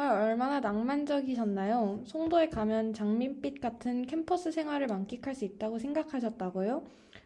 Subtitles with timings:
[0.00, 2.04] 생활 얼마나 낭만적이셨나요?
[2.06, 6.82] 송도에 가면 장밋빛 같은 캠퍼스 생활을 만끽할 수 있다고 생각하셨다고요?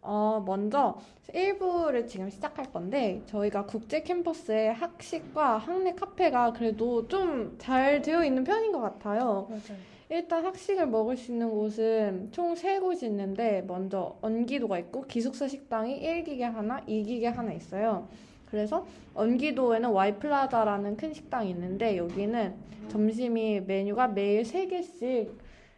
[0.01, 0.97] 어, 먼저
[1.31, 8.43] 1부를 지금 시작할 건데 저희가 국제 캠퍼스의 학식과 학내 카페가 그래도 좀 잘 되어 있는
[8.43, 9.45] 편인 것 같아요.
[9.47, 9.98] 맞아요.
[10.09, 16.01] 일단 학식을 먹을 수 있는 곳은 총 세 곳이 있는데 먼저 언기도가 있고 기숙사 식당이
[16.01, 18.07] 1기계 하나, 2기계 하나 있어요.
[18.49, 22.55] 그래서 언기도에는 와이플라자라는 큰 식당이 있는데 여기는
[22.89, 25.29] 점심이 메뉴가 매일 3개씩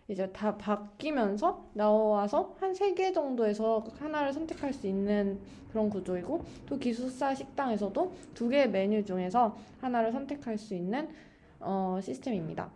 [0.07, 5.39] 이제 다 바뀌면서 나와서 한세개 정도에서 하나를 선택할 수 있는
[5.71, 11.09] 그런 구조이고 또 기숙사 식당에서도 두 개의 메뉴 중에서 하나를 선택할 수 있는
[11.59, 12.71] 어, 시스템입니다.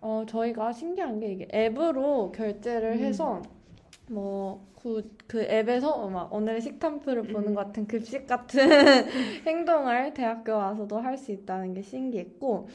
[0.00, 2.98] 어, 저희가 신기한 게 이게 앱으로 결제를 음.
[3.00, 3.42] 해서
[4.10, 7.54] 뭐, 그, 그 앱에서 막 오늘 식탐표를 보는 음.
[7.54, 8.60] 것 같은 급식 같은
[9.46, 12.68] 행동을 대학교 와서도 할 수 있다는 게 신기했고,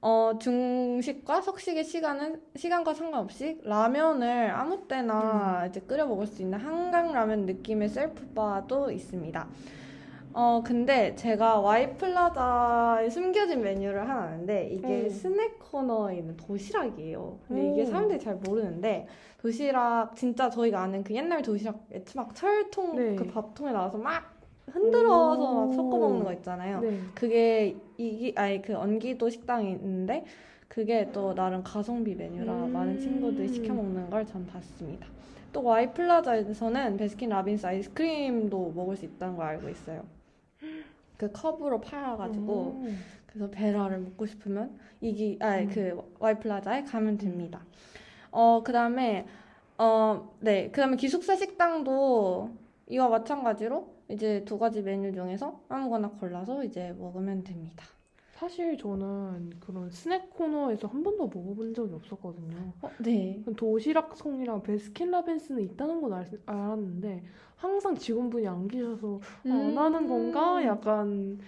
[0.00, 7.12] 어, 중식과 석식의 시간은, 시간과 상관없이 라면을 아무 때나 이제 끓여 먹을 수 있는 한강
[7.12, 9.48] 라면 느낌의 셀프바도 있습니다.
[10.32, 15.08] 어, 근데 제가 와이플라자에 숨겨진 메뉴를 하나 아는데 이게 음.
[15.10, 17.38] 스낵 코너에 있는 도시락이에요.
[17.48, 17.86] 근데 이게 음.
[17.86, 19.08] 사람들이 잘 모르는데
[19.38, 23.16] 도시락 진짜 저희가 아는 그 옛날 도시락 막 철통 네.
[23.16, 24.38] 그 밥통에 나와서 막
[24.70, 25.72] 흔들어서 막 오.
[25.72, 26.80] 섞어 먹는 거 있잖아요.
[26.80, 27.00] 네.
[27.14, 30.24] 그게 이기 아니 그 언기도 식당이 있는데
[30.68, 32.72] 그게 또 나름 가성비 메뉴라 음.
[32.72, 35.08] 많은 친구들이 시켜 먹는 걸 전 봤습니다.
[35.52, 40.04] 또 와이플라자에서는 베스킨 라빈스 아이스크림도 먹을 수 있다는 걸 알고 있어요.
[41.20, 42.98] 그 컵으로 팔아가지고 음.
[43.26, 45.68] 그래서 베라를 먹고 싶으면 이기 아니 음.
[45.68, 47.62] 그 와이플라자에 가면 됩니다.
[48.30, 49.26] 어 그다음에
[49.76, 52.52] 어네 그다음에 기숙사 식당도
[52.86, 57.84] 이와 마찬가지로 이제 두 가지 메뉴 중에서 아무거나 골라서 이제 먹으면 됩니다.
[58.40, 62.72] 사실 저는 그런 스낵 코너에서 한 번도 먹어본 적이 없었거든요.
[62.80, 63.38] 어, 네.
[63.54, 67.22] 도시락송이랑 베스킨라빈스는 있다는 건 알, 알았는데
[67.56, 69.78] 항상 직원분이 안 계셔서 아, 안 음.
[69.78, 70.64] 하는 건가?
[70.64, 71.38] 약간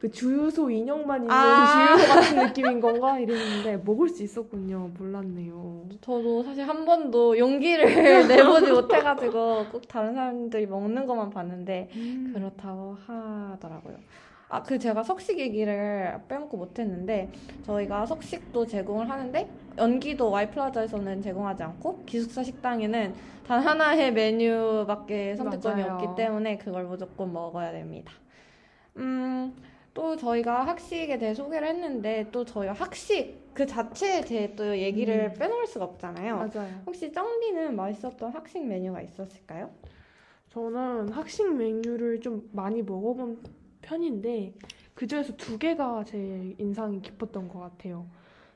[0.00, 1.66] 그 주유소 인형만 있는 아.
[1.96, 3.20] 주유소 같은 느낌인 건가?
[3.20, 4.90] 이랬는데 먹을 수 있었군요.
[4.98, 5.84] 몰랐네요.
[6.00, 7.84] 저도 사실 한 번도 용기를
[8.26, 12.32] 내보지 못해가지고 꼭 다른 사람들이 먹는 것만 봤는데 음.
[12.34, 13.98] 그렇다고 하더라고요.
[14.50, 17.30] 아, 그 제가 석식 얘기를 빼먹고 못했는데
[17.64, 23.14] 저희가 석식도 제공을 하는데 연기도 와이플라자에서는 제공하지 않고 기숙사 식당에는
[23.46, 25.94] 단 하나의 메뉴밖에 선택권이 맞아요.
[25.94, 28.12] 없기 때문에 그걸 무조건 먹어야 됩니다.
[28.96, 29.54] 음,
[29.94, 35.38] 또 저희가 학식에 대해 소개를 했는데 또 저희가 학식 그 자체에 대해 또 얘기를 음.
[35.38, 36.36] 빼놓을 수가 없잖아요.
[36.36, 36.68] 맞아요.
[36.86, 39.70] 혹시 쩡디는 맛있었던 학식 메뉴가 있었을까요?
[40.48, 43.38] 저는 학식 메뉴를 좀 많이 먹어본
[43.82, 44.54] 편인데
[44.94, 48.06] 그 중에서 두 개가 제일 인상이 깊었던 것 같아요.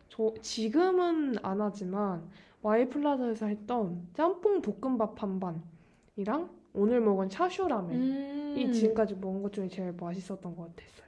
[0.09, 2.29] 저 지금은 안 하지만
[2.63, 8.55] 와이플라자에서 했던 짬뽕 볶음밥 반반이랑 오늘 먹은 차슈라멘 음.
[8.59, 11.05] 이 지금까지 먹은 것 중에 제일 맛있었던 것 같았어요.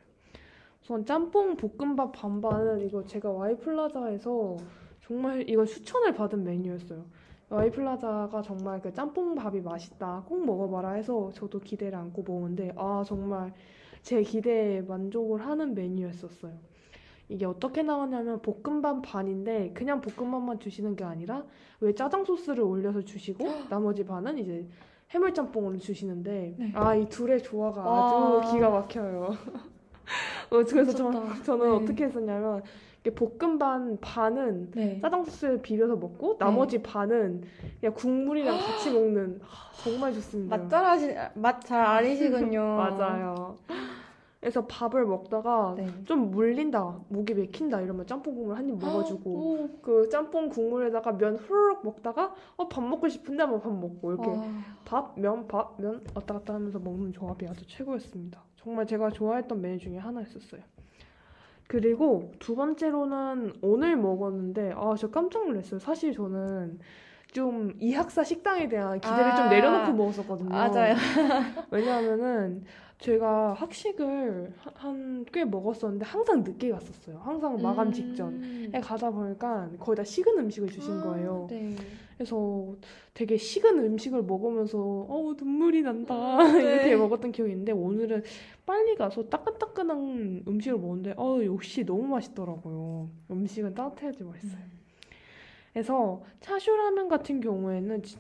[0.83, 4.57] 우선 짬뽕 볶음밥 반반은 이거 제가 와이플라자에서
[5.01, 7.05] 정말 이거 추천을 받은 메뉴였어요.
[7.49, 13.53] 와이플라자가 정말 그 짬뽕밥이 맛있다, 꼭 먹어봐라 해서 저도 기대를 안고 먹었는데 아 정말
[14.07, 16.53] 제 기대에 만족을 하는 메뉴였었어요.
[17.29, 21.45] 이게 어떻게 나왔냐면 볶음밥 반인데 그냥 볶음밥만 주시는 게 아니라
[21.81, 24.65] 왜 짜장 소스를 올려서 주시고 나머지 반은 이제
[25.11, 26.73] 해물짬뽕을 주시는데 네.
[26.77, 28.39] 아이 둘의 조화가 와.
[28.39, 29.31] 아주 기가 막혀요.
[30.51, 31.11] 어, 그래서 저.
[31.43, 31.77] 저는 네.
[31.77, 32.63] 어떻게 했었냐면
[33.03, 35.01] 이렇게 볶음 반 반은 네.
[35.01, 37.43] 짜장 소스에 비벼서 먹고 나머지 반은
[37.81, 40.57] 그냥 국물이랑 같이 먹는 아, 정말 좋습니다.
[40.57, 42.61] 맛 잘하시 맛 잘 아시군요.
[42.79, 43.59] 맞아요.
[44.47, 45.89] 그래서 밥을 먹다가 네.
[46.05, 49.69] 좀 물린다, 목이 맥힌다 이러면 짬뽕 국물 한 입 먹어주고 오.
[49.83, 54.45] 그 짬뽕 국물에다가 면 후루룩 먹다가 어 밥 먹고 싶은데 한번 밥 먹고 이렇게 와.
[54.85, 58.41] 밥, 면, 밥, 면 왔다 갔다 하면서 먹는 조합이 아주 최고였습니다.
[58.55, 60.61] 정말 제가 좋아했던 메뉴 중에 하나였었어요.
[61.67, 65.81] 그리고 두 번째로는 오늘 먹었는데 아 저 깜짝 놀랐어요.
[65.81, 66.79] 사실 저는
[67.33, 69.49] 좀 이 학사 식당에 대한 기대를 좀 아.
[69.49, 70.49] 내려놓고 먹었었거든요.
[70.49, 70.95] 맞아요.
[71.71, 72.65] 왜냐하면은
[72.99, 77.19] 제가 학식을 한 꽤 먹었었는데 항상 늦게 갔었어요.
[77.19, 78.29] 항상 마감 직전.
[78.43, 78.71] 음.
[78.73, 81.47] 에 가다 보니까 거의 다 식은 음식을 주신 거예요.
[81.51, 81.75] 네.
[82.17, 82.75] 그래서
[83.13, 86.75] 되게 식은 음식을 먹으면서 어 눈물이 난다 음, 네.
[86.75, 88.23] 이렇게 먹었던 기억이 있는데 오늘은
[88.65, 93.11] 빨리 가서 따끈따끈한 음식을 먹는데 어 역시 너무 맛있더라고요.
[93.31, 94.61] 음식은 따뜻해야지 맛있어요.
[95.77, 98.17] 그래서 차슈라면 같은 경우에는 지-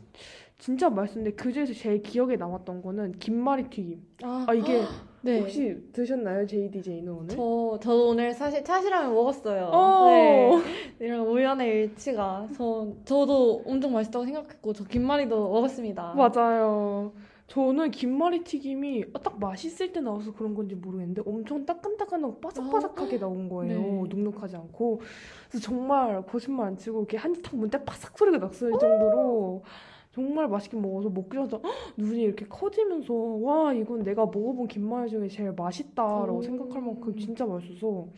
[0.59, 4.03] 진짜 맛있는데 그 중에서 제일 기억에 남았던 거는 김말이 튀김.
[4.25, 4.83] 아, 아 이게
[5.23, 5.41] 네.
[5.41, 7.29] 혹시 드셨나요, JDJ는 오늘?
[7.35, 9.71] 저, 저 오늘 사실 차시라면 먹었어요.
[9.73, 10.07] 어.
[10.07, 10.51] 네.
[11.01, 12.47] 이런 우연의 일치가.
[12.55, 16.13] 저, 저도 엄청 맛있다고 생각했고, 저 김말이도 먹었습니다.
[16.13, 17.15] 맞아요.
[17.47, 23.81] 저는 김말이 튀김이 딱 맛있을 때 나와서 그런 건지 모르겠는데 엄청 따끈따끈하고 바삭바삭하게 나온 거예요.
[23.81, 24.05] 네.
[24.09, 25.01] 눅눅하지 않고.
[25.49, 29.63] 그래서 정말 거짓말 안 치고 이렇게 한입 탁 문때 바삭 소리가 났을 정도로
[30.13, 31.63] 정말 맛있게 먹어서 먹기 전에 헉,
[31.97, 36.43] 눈이 이렇게 커지면서 와 이건 내가 먹어본 김말 중에 제일 맛있다라고 오.
[36.43, 38.09] 생각할 만큼 진짜 맛있어서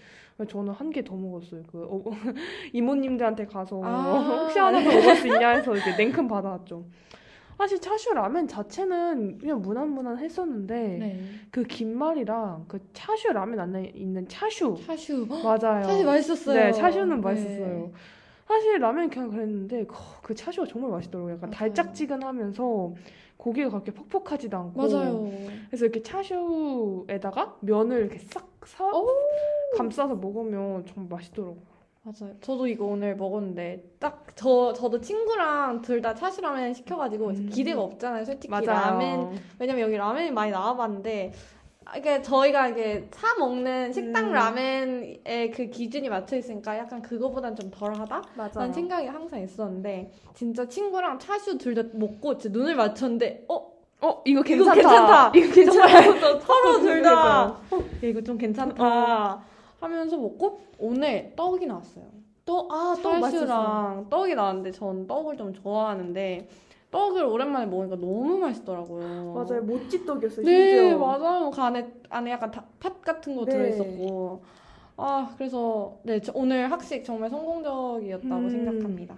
[0.49, 1.65] 저는 한 개 더 먹었어요.
[1.71, 2.03] 그 어,
[2.73, 4.43] 이모님들한테 가서 아.
[4.45, 6.85] 혹시 하나 더 먹을 수 있냐 해서 이렇게 냉큼 받아왔죠.
[7.59, 11.21] 사실 차슈 라면 자체는 그냥 무난무난 했었는데 네.
[11.51, 15.27] 그 김말이랑 그 차슈 라면 안에 있는 차슈 차슈.
[15.27, 15.83] 맞아요.
[15.83, 16.55] 차슈 맛있었어요.
[16.57, 17.21] 네, 차슈는 네.
[17.21, 17.91] 맛있었어요.
[18.47, 21.35] 사실 라면 그냥 그랬는데 그, 그 차슈가 정말 맛있더라고요.
[21.35, 21.59] 약간 맞아요.
[21.59, 22.95] 달짝지근하면서
[23.37, 25.29] 고기가 그렇게 퍽퍽하지도 않고 맞아요.
[25.69, 29.05] 그래서 이렇게 차슈에다가 면을 이렇게 싹 사, 오.
[29.77, 31.78] 감싸서 먹으면 정말 맛있더라고요.
[32.09, 32.35] 맞아요.
[32.41, 37.49] 저도 이거 오늘 먹었는데 딱 저 저도 친구랑 둘 다 차슈라면 시켜가지고 음.
[37.53, 38.25] 기대가 없잖아요.
[38.25, 38.67] 솔직히 맞아요.
[38.67, 41.33] 라멘 왜냐면 여기 라멘이 많이 나와봤는데
[41.85, 44.33] 아, 이게 저희가 이게 사 먹는 식당 음.
[44.33, 48.23] 라멘의 그 기준이 맞춰 있으니까 약간 그거보단 좀 덜하다.
[48.55, 54.23] 라는 생각이 항상 있었는데 진짜 친구랑 차슈 둘 다 먹고 진짜 눈을 맞췄는데 어 어
[54.25, 55.33] 이거 이거 괜찮다.
[55.33, 55.33] 괜찮다.
[55.35, 56.41] 이거 괜찮다.
[56.47, 57.11] 서로 둘 다.
[57.11, 57.61] 야,
[58.03, 59.43] 이거 좀 괜찮다
[59.81, 62.05] 하면서 먹고 오늘 떡이 나왔어요.
[62.45, 63.47] 떡 아 떡 맛있었어.
[63.47, 66.49] 찰슈랑 떡이 나왔는데 전 떡을 좀 좋아하는데
[66.91, 69.35] 떡을 오랜만에 먹으니까 너무 맛있더라고요.
[69.35, 69.63] 맞아요.
[69.63, 70.47] 모찌 떡이었어요.
[70.47, 70.99] 네, 심지어.
[70.99, 71.51] 맞아요.
[71.51, 73.53] 그 안에 안에 약간 다- 팥 같은 거 네.
[73.53, 74.43] 들어있었고.
[74.97, 78.51] 아, 그래서 네, 저 오늘 학식 정말 성공적이었다고 음.
[78.51, 79.15] 생각합니다.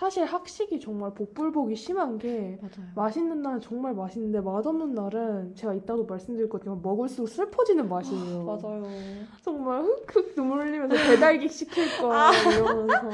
[0.00, 2.88] 사실 학식이 정말 복불복이 심한 게 맞아요.
[2.94, 8.44] 맛있는 날은 정말 맛있는데 맛없는 날은 제가 이따도 말씀드릴 거지만 먹을수록 슬퍼지는 맛이에요.
[8.44, 8.82] 맞아요.
[9.42, 12.30] 정말 흑흑 눈물 흘리면서 배달기 시킬 거 아.
[12.32, 13.10] 이러면서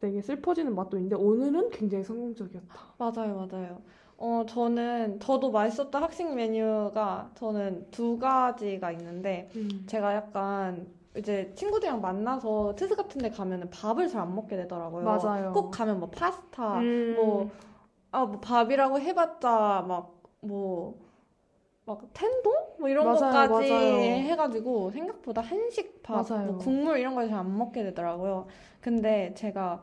[0.00, 2.74] 되게 슬퍼지는 맛도 있는데 오늘은 굉장히 성공적이었다.
[2.96, 3.82] 맞아요, 맞아요.
[4.16, 9.50] 어, 저는, 저도 맛있었던 학식 메뉴가 저는 두 가지가 있는데,
[9.86, 15.04] 제가 약간 이제 친구들이랑 만나서 트스 같은 데 가면은 밥을 잘 안 먹게 되더라고요.
[15.04, 15.52] 맞아요.
[15.52, 17.14] 꼭 가면 뭐 파스타, 음.
[17.16, 17.50] 뭐,
[18.10, 20.98] 아, 뭐 밥이라고 해봤자 막, 뭐,
[21.84, 22.52] 막 텐동?
[22.78, 23.96] 뭐 이런 맞아요, 것까지 맞아요.
[24.00, 26.26] 해가지고 생각보다 한식 밥.
[26.28, 28.46] 뭐 국물 이런 걸 잘 안 먹게 되더라고요.
[28.80, 29.82] 근데 제가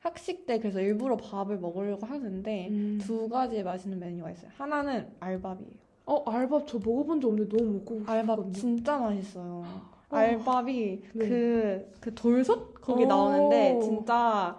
[0.00, 2.98] 학식 때 그래서 일부러 밥을 먹으려고 하는데 음.
[3.00, 4.50] 두 가지 맛있는 메뉴가 있어요.
[4.56, 5.70] 하나는 알밥이에요.
[6.06, 8.52] 어 알밥 저 먹어본 적 없는데 너무 먹고 알밥 싶거든요.
[8.52, 9.64] 진짜 맛있어요.
[10.14, 10.18] 어.
[10.18, 11.28] 알밥이 네.
[11.28, 12.80] 그, 그 돌솥?
[12.80, 13.06] 거기 오.
[13.06, 14.58] 나오는데 진짜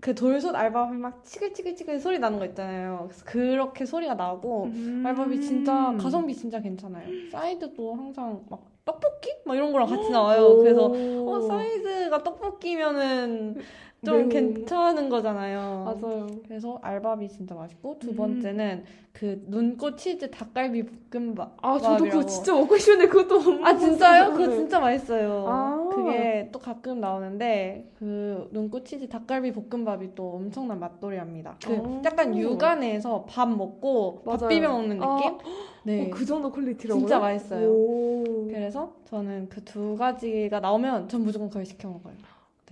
[0.00, 3.06] 그 돌솥 알밥이 막 지글지글지글 소리 나는 거 있잖아요.
[3.08, 5.02] 그래서 그렇게 소리가 나고 음.
[5.06, 7.06] 알밥이 진짜 가성비 진짜 괜찮아요.
[7.30, 9.30] 사이드도 항상 막 떡볶이?
[9.44, 10.58] 막 이런 거랑 같이 나와요.
[10.58, 13.56] 그래서 어, 사이드가 떡볶이면은
[14.04, 14.28] 좀 매우.
[14.28, 15.84] 괜찮은 거잖아요.
[15.84, 16.26] 맞아요.
[16.48, 18.16] 그래서 알밥이 진짜 맛있고 두 음.
[18.16, 21.56] 번째는 그 눈꽃 치즈 닭갈비 볶음밥.
[21.62, 22.26] 아 저도 그거.
[22.26, 24.32] 진짜 먹고 싶은데 그것도 못아 진짜요?
[24.32, 24.56] 그거 네.
[24.56, 25.44] 진짜 맛있어요.
[25.46, 25.90] 아.
[25.94, 31.56] 그게 또 가끔 나오는데 그 눈꽃 치즈 닭갈비 볶음밥이 또 엄청난 맛돌이랍니다.
[31.64, 32.02] 그 아.
[32.04, 34.48] 약간 육안에서 밥 먹고 밥 맞아요.
[34.48, 35.14] 비벼 먹는 아.
[35.16, 35.38] 느낌?
[35.84, 36.06] 네.
[36.06, 36.98] 어, 그 정도 퀄리티라고요?
[37.06, 37.68] 진짜 맛있어요.
[37.70, 38.24] 오.
[38.48, 42.14] 그래서 저는 그 두 가지가 나오면 전 무조건 그걸 시켜 먹어요.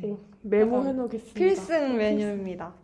[0.03, 0.11] 네.
[0.11, 1.39] 오, 메모해 놓겠습니다.
[1.39, 2.75] 필승 메뉴입니다.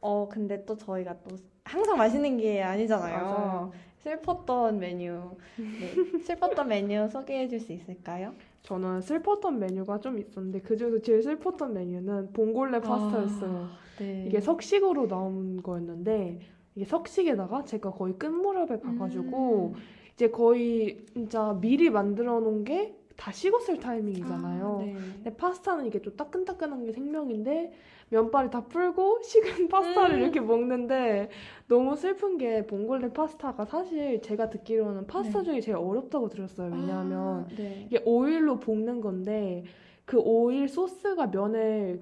[0.00, 3.16] 어, 근데 또 저희가 또 항상 맛있는 게 아니잖아요.
[3.24, 3.72] 맞아요.
[3.98, 5.12] 슬펐던 메뉴.
[5.56, 5.92] 네.
[6.24, 8.32] 슬펐던 메뉴 소개해 줄 수 있을까요?
[8.62, 13.68] 저는 슬펐던 메뉴가 좀 있었는데 그 중에서 제일 슬펐던 메뉴는 봉골레 파스타였어요.
[13.70, 14.24] 아, 네.
[14.26, 16.40] 이게 석식으로 나온 거였는데
[16.74, 19.80] 이게 석식에다가 제가 거의 끝 무렵에 가가지고 음.
[20.14, 24.78] 이제 거의 진짜 미리 만들어 놓은 게 다 식었을 타이밍이잖아요.
[24.80, 24.92] 아, 네.
[24.94, 27.72] 근데 파스타는 이게 좀 따끈따끈한 게 생명인데
[28.10, 30.22] 면발이 다 불고 식은 파스타를 음.
[30.22, 31.28] 이렇게 먹는데
[31.66, 35.44] 너무 슬픈 게 봉골레 파스타가 사실 제가 듣기로는 파스타 네.
[35.44, 36.70] 중에 제일 어렵다고 들었어요.
[36.72, 37.86] 왜냐하면 아, 네.
[37.90, 39.64] 이게 오일로 볶는 건데
[40.04, 41.98] 그 오일 소스가 면에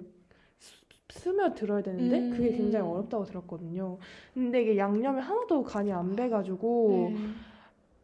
[0.59, 2.31] 스- 스며들어야 되는데 음.
[2.31, 3.97] 그게 굉장히 어렵다고 들었거든요.
[4.35, 7.17] 근데 이게 양념이 하나도 간이 안 배가지고 네.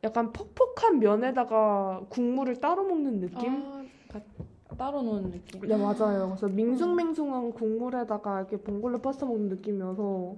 [0.04, 3.64] 약간 퍽퍽한 면에다가 국물을 따로 먹는 느낌?
[4.12, 5.60] 아, 따로 놓은 느낌.
[5.60, 6.28] 네 맞아요.
[6.30, 10.36] 그래서 밍숭맹숭한 국물에다가 이렇게 봉골레 파스타 먹는 느낌이어서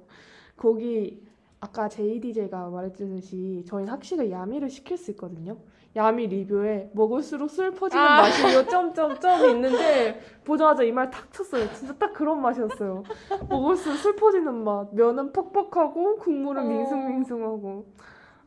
[0.57, 1.23] 거기
[1.61, 5.57] 아까 JDJ가 말했듯이 저희는 학식을 야미를 시킬 수 있거든요.
[5.97, 8.23] 야미 리뷰에 먹을수록 슬퍼지는 아.
[8.23, 11.73] 맛이요 점점점이 있는데 보자마자 이 말 탁 쳤어요.
[11.73, 13.05] 진짜 딱 그런 맛이었어요.
[13.49, 14.93] 먹을수록 슬퍼지는 맛.
[14.93, 16.69] 면은 퍽퍽하고 국물은 어.
[16.69, 17.87] 밍숭밍숭하고.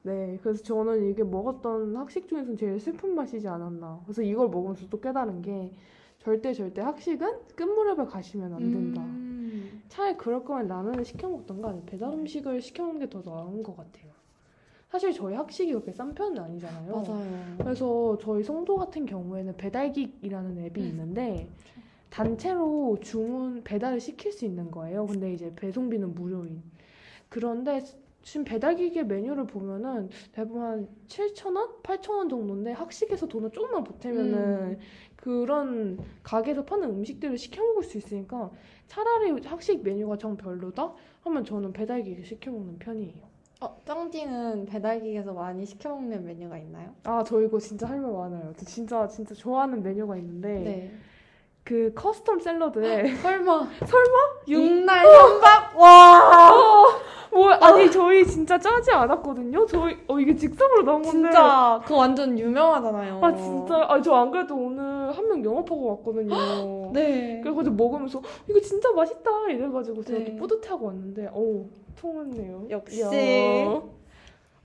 [0.07, 3.99] 네, 그래서 저는 이게 먹었던 학식 중에서 제일 슬픈 맛이지 않았나.
[4.05, 5.73] 그래서 이걸 먹으면서 또 깨달은 게
[6.19, 9.01] 절대 절대 학식은 끝 무렵에 가시면 안 된다.
[9.01, 9.83] 음.
[9.89, 14.11] 차라리 그럴 거면 라면을 시켜 먹던가 배달 음식을 시켜 먹는 게 더 나은 것 같아요.
[14.89, 16.93] 사실 저희 학식이 그렇게 싼 편은 아니잖아요.
[16.93, 17.57] 맞아요.
[17.57, 21.49] 그래서 저희 성도 같은 경우에는 배달기이라는 앱이 있는데
[22.09, 25.05] 단체로 주문 배달을 시킬 수 있는 거예요.
[25.05, 26.63] 근데 이제 배송비는 무료인.
[27.27, 27.81] 그런데
[28.23, 34.79] 지금 배달기계 메뉴를 보면은 대부분 한 7,000원, 8,000원 정도인데 학식에서 돈을 조금만 보태면은
[35.15, 38.51] 그런 가게에서 파는 음식들을 시켜 먹을 수 있으니까
[38.87, 40.93] 차라리 학식 메뉴가 정 별로다
[41.23, 43.27] 하면 저는 배달기계 시켜 먹는 편이에요.
[43.61, 46.93] 어, 짱디는 배달기에서 많이 시켜 먹는 메뉴가 있나요?
[47.05, 48.53] 아, 저 이거 진짜 할 말 많아요.
[48.57, 50.97] 저 진짜 진짜 좋아하는 메뉴가 있는데 네.
[51.63, 54.17] 그 커스텀 샐러드에 설마 설마?
[54.47, 56.87] 육날 현박 와
[57.31, 59.65] 뭐 아니 저희 진짜 짜지 않았거든요.
[59.65, 61.11] 저희 어 이게 직접으로 나온 건데.
[61.29, 63.19] 진짜 그거 완전 유명하잖아요.
[63.23, 66.33] 아 진짜 아저 안 그래도 오늘 한 명 영업하고 왔거든요.
[66.93, 67.41] 네.
[67.43, 70.25] 그래가지고 먹으면서 이거 진짜 맛있다 이래가지고 제가 네.
[70.25, 71.65] 또 뿌듯해하고 왔는데 어우
[71.99, 72.67] 통했네요.
[72.69, 72.99] 역시.
[72.99, 73.81] 이야.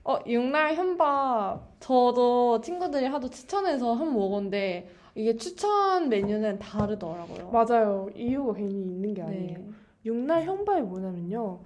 [0.05, 7.49] 어 육날 현박 저도 친구들이 하도 추천해서 한 번 먹었는데 이게 추천 메뉴는 다르더라고요.
[7.51, 8.09] 맞아요.
[8.15, 9.57] 이유가 괜히 있는 게 아니에요.
[9.59, 9.65] 네.
[10.05, 11.59] 육날 현밥이 뭐냐면요.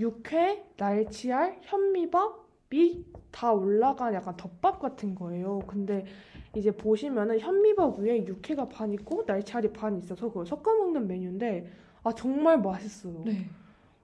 [0.00, 5.60] 육회, 날치알, 현미밥 이 다 올라간 약간 덮밥 같은 거예요.
[5.66, 6.04] 근데
[6.56, 11.70] 이제 보시면은 현미밥 위에 육회가 반 있고 날치알이 반 있어서 그걸 섞어 먹는 메뉴인데
[12.02, 13.22] 아 정말 맛있어요.
[13.24, 13.46] 네.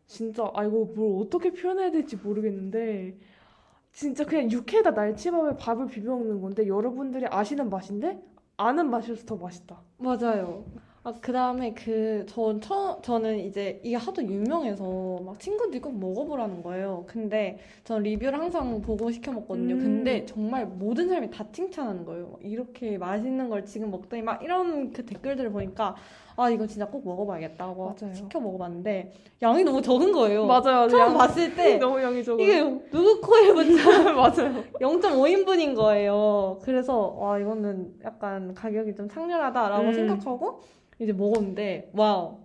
[0.06, 3.18] 진짜 아 이거 뭘 어떻게 표현해야 될지 모르겠는데
[3.90, 8.22] 진짜 그냥 육회에다 날치밥에 밥을 비벼 먹는 건데 여러분들이 아시는 맛인데
[8.56, 9.80] 아는 맛이어서 더 맛있다.
[9.98, 10.64] 맞아요.
[11.06, 16.64] 아, 그 다음에 그, 전, 처, 저는 이제 이게 하도 유명해서 막 친구들이 꼭 먹어보라는
[16.64, 17.04] 거예요.
[17.06, 19.76] 근데 전 리뷰를 항상 보고 시켜 먹거든요.
[19.76, 19.78] 음.
[19.78, 22.30] 근데 정말 모든 사람이 다 칭찬하는 거예요.
[22.32, 25.94] 막 이렇게 맛있는 걸 지금 먹더니 막 이런 그 댓글들을 보니까
[26.38, 28.14] 아, 이거 진짜 꼭 먹어봐야겠다고 맞아요.
[28.14, 29.12] 시켜 먹어봤는데
[29.42, 30.44] 양이 너무 적은 거예요.
[30.46, 30.86] 맞아요.
[30.88, 32.42] 처음 양- 봤을 때 너무 양이 적어.
[32.42, 34.62] 이게 누구 코에 붙여 맞아요.
[34.80, 36.58] 0.5인분인 거예요.
[36.62, 39.92] 그래서 와 이거는 약간 가격이 좀 창렬하다라고 음.
[39.94, 40.60] 생각하고
[40.98, 42.38] 이제 먹었는데 wow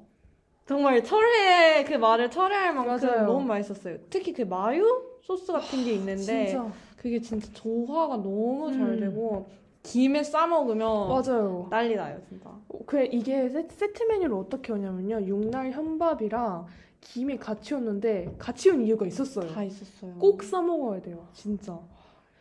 [0.66, 3.26] 정말 철회 그 말을 철회할 만큼 맞아요.
[3.26, 3.98] 너무 맛있었어요.
[4.10, 4.86] 특히 그 마요
[5.22, 9.00] 소스 같은 게 있는데 진짜 그게 진짜 조화가 너무 잘 음.
[9.02, 9.48] 되고
[9.84, 11.68] 김에 싸 먹으면 맞아요.
[11.70, 12.50] 난리 나요 진짜.
[12.86, 15.22] 그 이게 세- 세트 메뉴를 어떻게 오냐면요.
[15.26, 16.68] 육날 현밥이랑
[17.02, 19.50] 김이 같이 오는데 같이 온 이유가 있었어요.
[19.52, 20.14] 다 있었어요.
[20.20, 21.26] 꼭 싸 먹어야 돼요.
[21.34, 21.80] 진짜.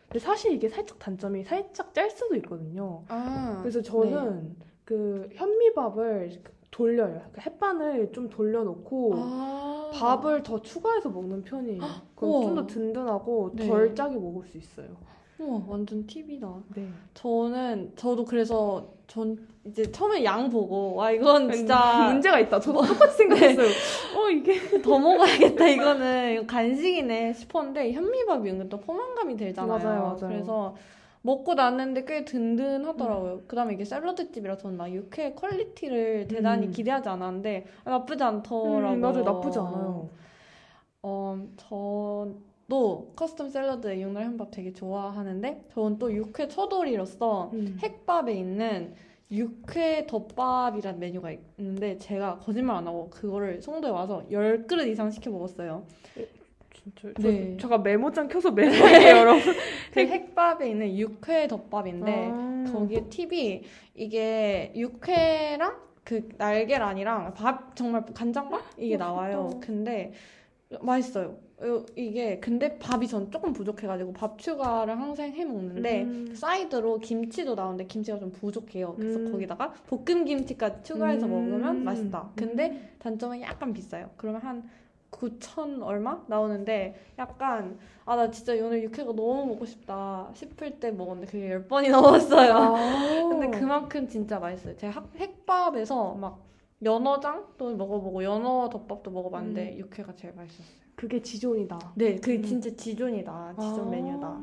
[0.07, 3.01] 근데 사실 이게 살짝 단점이 살짝 짤 수도 있거든요.
[3.07, 4.55] 아 그래서 저는
[4.85, 7.21] 그 현미밥을 돌려요.
[7.33, 9.89] 그 햇반을 좀 돌려놓고 아.
[9.93, 11.81] 밥을 더 추가해서 먹는 편이에요.
[12.15, 12.41] 그럼.
[12.43, 13.67] 좀 더 든든하고 네.
[13.67, 14.87] 덜 짜게 먹을 수 있어요.
[15.41, 16.47] 우와 완전 팁이다.
[16.75, 16.87] 네.
[17.13, 22.59] 저는 저도 그래서 전 이제 처음에 양 보고 와 이건 진짜 문제가 있다.
[22.59, 23.67] 저도 똑같이 생각했어요.
[24.17, 29.77] 어 이게 더 먹어야겠다 이거는 이거 간식이네 싶었는데 현미밥이 은근 또 포만감이 들잖아요.
[29.77, 30.17] 맞아요, 맞아요.
[30.19, 30.75] 그래서
[31.23, 33.41] 먹고 났는데 꽤 든든하더라고요.
[33.47, 36.71] 그다음에 이게 샐러드 집이라 저는 막 육회 quality를 대단히 음.
[36.71, 38.93] 기대하지 않았는데 나쁘지 않더라고요.
[38.93, 39.23] 음, 맞아요.
[39.23, 40.09] 나쁘지 않아요.
[41.03, 42.27] 어, 저
[42.71, 47.77] 도 커스텀 샐러드 육날 현밥 되게 좋아하는데 저는 또 육회 처돌이로서 음.
[47.81, 48.93] 핵밥에 있는
[49.29, 55.85] 육회 덮밥이란 메뉴가 있는데 제가 거짓말 안 하고 그거를 송도에 와서 10그릇 이상 시켜 먹었어요.
[56.73, 57.09] 진짜.
[57.19, 57.57] 네.
[57.57, 59.53] 저, 잠깐 메모장 켜서 메모할게요, 여러분.
[59.93, 62.65] 그 핵밥에 있는 육회 덮밥인데 아.
[62.71, 63.63] 거기에 팁이
[63.95, 65.75] 이게 육회랑
[66.05, 68.95] 그 날계란이랑 밥 정말 간장밥 이게.
[68.95, 69.59] 나와요.
[69.61, 70.13] 근데
[70.79, 71.37] 맛있어요.
[71.61, 76.33] 어, 이게 근데 밥이 전 조금 부족해가지고 밥 추가를 항상 해 먹는데 음.
[76.35, 78.95] 사이드로 김치도 나오는데 김치가 좀 부족해요.
[78.95, 79.31] 그래서 음.
[79.31, 81.31] 거기다가 볶음 김치까지 추가해서 음.
[81.31, 82.31] 먹으면 맛있다.
[82.35, 84.09] 근데 단점은 약간 비싸요.
[84.17, 84.69] 그러면 한
[85.11, 91.31] 9천 얼마 나오는데 약간 아 나 진짜 오늘 육회가 너무 먹고 싶다 싶을 때 먹었는데
[91.31, 92.53] 그게 10번이 넘었어요.
[92.53, 93.29] 아.
[93.29, 94.75] 근데 그만큼 진짜 맛있어요.
[94.77, 96.39] 제가 학- 핵밥에서 막
[96.83, 99.77] 연어장도 먹어보고 연어 덮밥도 먹어봤는데 음.
[99.79, 100.80] 육회가 제일 맛있었어요.
[101.01, 101.79] 그게 지존이다.
[101.95, 102.43] 네, 그게 음.
[102.43, 103.55] 진짜 지존이다.
[103.59, 103.89] 지존 아.
[103.89, 104.39] 메뉴다.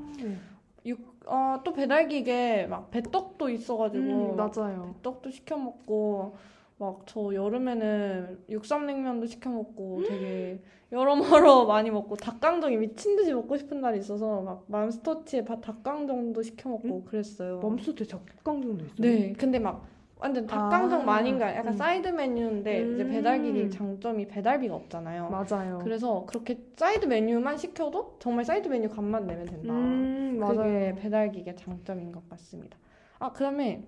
[1.26, 4.96] 어, 또 배달기계 막 배떡도 있어가지고 음, 막 맞아요.
[5.02, 6.34] 떡도 시켜 먹고
[6.78, 10.60] 막 저 여름에는 육삼냉면도 시켜 먹고 되게
[10.90, 16.70] 여러모로 많이 먹고 닭강정이 미친 듯이 먹고 싶은 날이 있어서 막 맘스터치에 바- 닭강정도 시켜
[16.70, 17.60] 먹고 그랬어요.
[17.60, 18.94] 멈스트 적강정도 있어요.
[18.98, 19.86] 네, 근데 막
[20.20, 21.76] 완전 닭강정 아, 만인가 약간 음.
[21.76, 23.10] 사이드 메뉴인데 이제 음.
[23.10, 25.28] 배달긱의 장점이 배달비가 없잖아요.
[25.30, 25.78] 맞아요.
[25.82, 29.72] 그래서 그렇게 사이드 메뉴만 시켜도 정말 사이드 메뉴 값만 내면 된다.
[29.72, 30.94] 음, 그게 맞아요.
[30.96, 32.76] 배달긱의 장점인 것 같습니다.
[33.20, 33.84] 아, 그다음에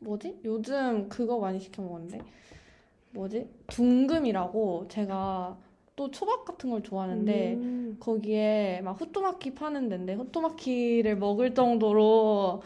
[0.00, 0.40] 뭐지?
[0.44, 2.20] 요즘 그거 많이 시켜 먹었는데
[3.12, 3.48] 뭐지?
[3.68, 5.56] 둥금이라고 제가
[5.96, 7.96] 또 초밥 같은 걸 좋아하는데 음.
[7.98, 12.62] 거기에 막 후토마키 파는 데인데 후토마키를 먹을 정도로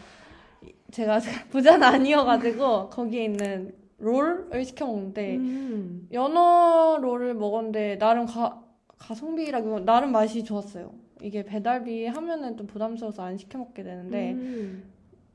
[0.90, 1.20] 제가
[1.50, 6.09] 부자는 아니어가지고 거기에 있는 롤을 시켜 먹는데 음.
[6.12, 8.62] 연어 롤을 먹었는데 나름 가
[8.99, 10.92] 가성비라기보다 나름 맛이 좋았어요.
[11.23, 14.90] 이게 배달비 하면은 좀 부담스러워서 안 시켜 먹게 되는데 음.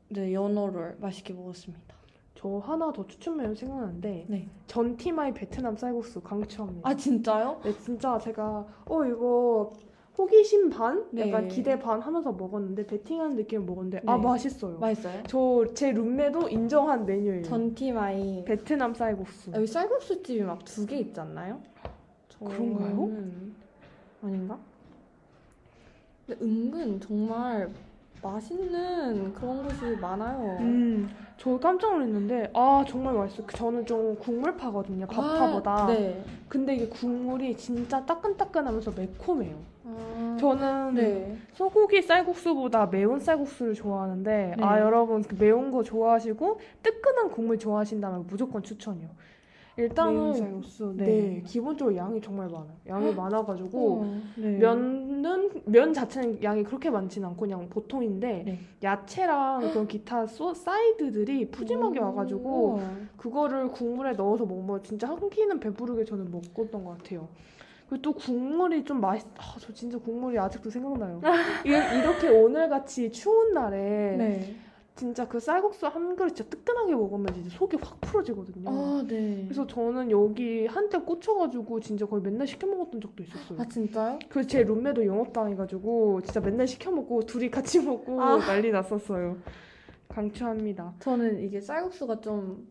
[0.09, 1.95] 네 연어를 맛있게 먹었습니다.
[2.35, 4.49] 저 하나 더 추천 메뉴 생각나는데 네.
[4.67, 6.87] 전티마이 베트남 쌀국수 강추합니다.
[6.87, 7.61] 아 진짜요?
[7.63, 9.73] 네, 진짜 제가 어 이거
[10.17, 11.27] 호기심 반, 네.
[11.27, 14.23] 약간 기대 반 하면서 먹었는데 베팅하는 느낌을 먹었는데 아 네.
[14.23, 14.77] 맛있어요.
[14.79, 15.23] 맛있어요?
[15.27, 17.43] 저 제 룸메도 인정한 메뉴예요.
[17.43, 19.51] 전티마이 베트남 쌀국수.
[19.53, 21.59] 여기 쌀국수 집이 막 두 개 있잖아요.
[22.39, 22.95] 그런가요?
[22.95, 23.53] 저는
[24.23, 24.57] 아닌가?
[26.25, 27.69] 근데 은근 정말
[28.21, 30.57] 맛있는 그런 곳이 많아요.
[30.61, 33.47] 음, 저 깜짝 놀랐는데 아 정말 맛있어요.
[33.47, 35.05] 저는 좀 국물파거든요.
[35.07, 35.83] 밥파보다.
[35.83, 36.23] 아, 네.
[36.49, 39.74] 근데 이게 국물이 진짜 따끈따끈하면서 매콤해요.
[39.87, 41.37] 아, 저는 네.
[41.53, 44.63] 소고기 쌀국수보다 매운 쌀국수를 좋아하는데 네.
[44.63, 49.07] 아 여러분 그 매운 거 좋아하시고 뜨끈한 국물 좋아하신다면 무조건 추천이요.
[49.77, 50.93] 일단은 쌀국수.
[50.95, 51.43] 네.
[51.45, 52.77] 기본적으로 양이 정말 많아요.
[52.87, 54.57] 양이 많아가지고 어, 네.
[54.57, 58.59] 면은 면 자체는 양이 그렇게 많진 않고 그냥 보통인데 네.
[58.81, 63.09] 야채랑 그런 기타 소, 사이드들이 푸짐하게 와가지고 음.
[63.17, 67.27] 그거를 국물에 넣어서 먹으면 진짜 한 끼는 배부르게 저는 먹었던 것 같아요.
[67.89, 69.25] 그리고 또 국물이 좀 맛있.
[69.37, 71.21] 아, 저 진짜 국물이 아직도 생각나요.
[71.65, 74.55] 이- 이렇게 오늘 같이 추운 날에 네.
[74.95, 78.69] 진짜 그 쌀국수 한 그릇 진짜 뜨끈하게 먹으면 진짜 속이 확 풀어지거든요.
[78.69, 79.43] 아, 네.
[79.43, 83.59] 그래서 저는 여기 한때 꽂혀가지고 진짜 거의 맨날 시켜 먹었던 적도 있었어요.
[83.59, 84.19] 아, 진짜요?
[84.29, 88.37] 그래서 제 룸메도 영업당해가지고 진짜 맨날 시켜 먹고 둘이 같이 먹고 아.
[88.39, 89.37] 난리 났었어요.
[90.07, 90.93] 강추합니다.
[90.99, 92.65] 저는 이게 쌀국수가 좀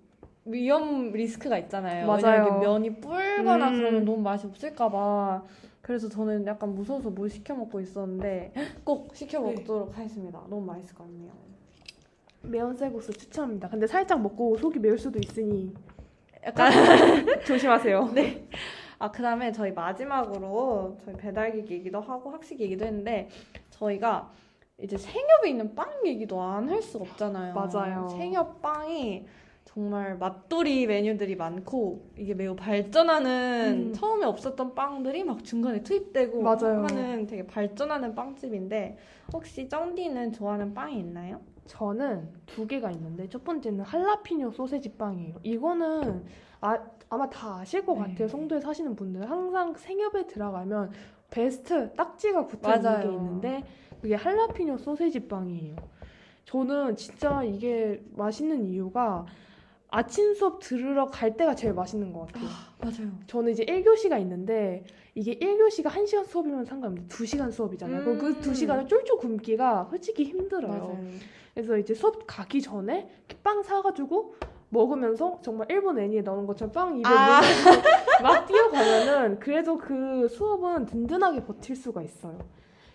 [0.46, 2.06] 위험 리스크가 있잖아요.
[2.06, 2.58] 맞아요.
[2.60, 3.76] 면이 불거나 음.
[3.78, 5.42] 그러면 너무 맛이 없을까봐.
[5.80, 8.52] 그래서 저는 약간 무서워서 못 시켜 먹고 있었는데
[8.84, 9.54] 꼭 시켜 네.
[9.54, 10.40] 먹도록 하겠습니다.
[10.48, 11.30] 너무 맛있을 것 같네요.
[12.42, 13.68] 매운 쌀국수 추천합니다.
[13.68, 15.72] 근데 살짝 먹고 속이 매울 수도 있으니
[16.44, 16.70] 약간
[17.46, 18.10] 조심하세요.
[18.14, 18.46] 네.
[18.98, 23.28] 아 그 다음에 저희 마지막으로 저희 배달기 얘기도 하고 학식 얘기도 했는데
[23.70, 24.30] 저희가
[24.78, 27.54] 이제 생협에 있는 빵 얘기도 안 할 수가 없잖아요.
[27.54, 28.08] 맞아요.
[28.08, 29.26] 생협 빵이
[29.74, 33.92] 정말 맛돌이 메뉴들이 많고 이게 매우 발전하는 음.
[33.92, 36.84] 처음에 없었던 빵들이 막 중간에 투입되고 맞아요.
[36.84, 38.96] 하는 되게 발전하는 빵집인데
[39.32, 41.40] 혹시 쩡디는 좋아하는 빵이 있나요?
[41.66, 45.40] 저는 두 개가 있는데 첫 번째는 할라피뇨 소세지 빵이에요.
[45.42, 46.24] 이거는
[46.60, 48.00] 아, 아마 다 아실 것 네.
[48.00, 48.28] 같아요.
[48.28, 50.92] 송도에 사시는 분들 항상 생협에 들어가면
[51.30, 53.08] 베스트 딱지가 붙어 있는 맞아요.
[53.10, 53.64] 게 있는데
[54.00, 55.74] 그게 할라피뇨 소세지 빵이에요.
[56.44, 59.26] 저는 진짜 이게 맛있는 이유가
[59.94, 62.48] 아침 수업 들으러 갈 때가 제일 맛있는 것 같아요.
[62.80, 63.12] 맞아요.
[63.28, 64.82] 저는 이제 1교시가 있는데
[65.14, 68.02] 이게 1교시가 1시간 수업이면 상관없는데 2시간 수업이잖아요.
[68.02, 68.40] 그 음.
[68.40, 70.72] 2시간을 쫄쫄 굶기가 솔직히 힘들어요.
[70.72, 71.04] 맞아요.
[71.54, 73.08] 그래서 이제 수업 가기 전에
[73.44, 74.34] 빵 사가지고
[74.70, 77.40] 먹으면서 정말 일본 애니에 나오는 것처럼 빵 입에 아.
[78.20, 82.40] 막 뛰어가면은 그래도 그 수업은 든든하게 버틸 수가 있어요.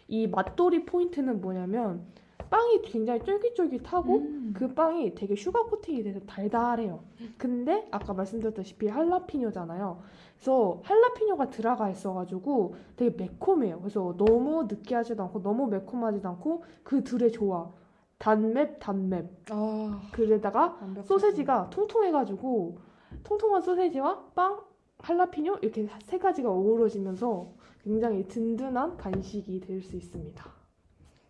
[0.09, 2.05] 이 맛돌이 포인트는 뭐냐면
[2.49, 4.53] 빵이 굉장히 쫄깃쫄깃하고 음.
[4.55, 7.03] 그 빵이 되게 sugar 코팅이 돼서 달달해요.
[7.37, 10.01] 근데 아까 말씀드렸다시피 할라피뇨잖아요.
[10.35, 13.79] 그래서 할라피뇨가 들어가 있어가지고 되게 매콤해요.
[13.79, 17.71] 그래서 너무 느끼하지도 않고 너무 매콤하지도 않고 그 둘의 조화.
[18.17, 19.29] 단맵, 단맵.
[19.51, 21.03] 아, 그에다가 완벽하다.
[21.03, 22.77] 소세지가 통통해가지고
[23.23, 24.59] 통통한 소세지와 빵,
[24.97, 27.47] 할라피뇨 이렇게 세 가지가 어우러지면서
[27.83, 30.58] 굉장히 든든한 간식이 될 수 있습니다.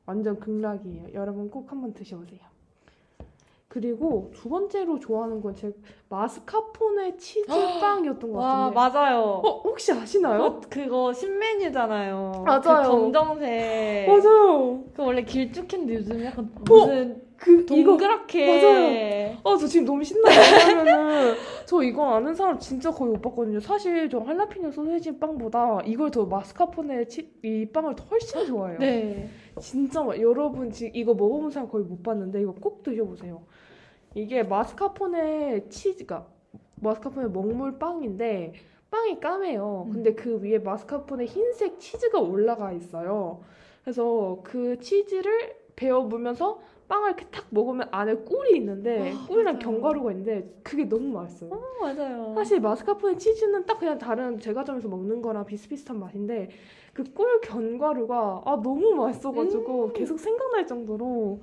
[0.09, 1.09] 완전 극락이에요.
[1.13, 2.39] 여러분 꼭 한번 드셔보세요.
[3.67, 5.71] 그리고 두 번째로 좋아하는 건 제
[6.09, 8.73] 마스카포네 치즈빵이었던 것 와, 같은데.
[8.99, 9.19] 맞아요.
[9.45, 10.41] 어, 혹시 아시나요?
[10.43, 12.43] 어, 그거 신메뉴잖아요.
[12.43, 12.61] 맞아요.
[12.81, 14.07] 그 검정색.
[14.07, 14.83] 맞아요.
[14.95, 18.45] 그 원래 길쭉했는데 요즘 약간 어, 무슨 그 동그랗게.
[19.43, 20.35] 아, 저 지금 너무 신나요.
[20.67, 23.59] 왜냐면은 저 이거 아는 사람 진짜 거의 못 봤거든요.
[23.59, 28.79] 사실 저 할라피뇨 소세지 빵보다 이걸 더 마스카포네 치, 이 빵을 더 훨씬 좋아해요.
[28.79, 29.29] 네.
[29.59, 33.41] 진짜 마- 여러분 지금 이거 먹어본 사람 거의 못 봤는데 이거 꼭 드셔보세요.
[34.15, 36.25] 이게 마스카포네 치즈가
[36.75, 38.53] 마스카포네 먹물 빵인데
[38.91, 39.85] 빵이 까매요.
[39.87, 39.93] 음.
[39.93, 43.41] 근데 그 위에 마스카포네 흰색 치즈가 올라가 있어요.
[43.83, 49.59] 그래서 그 치즈를 베어 물면서 빵을 이렇게 탁 먹으면 안에 꿀이 있는데 아, 꿀이랑 맞아요.
[49.59, 51.51] 견과류가 있는데 그게 너무 맛있어요.
[51.53, 52.33] 어, 맞아요.
[52.35, 56.49] 사실 마스카포네 치즈는 딱 그냥 다른 제과점에서 먹는 거랑 비슷비슷한 맛인데
[56.93, 59.93] 그 꿀 견과류가 아 너무 맛있어가지고 음.
[59.93, 61.41] 계속 생각날 정도로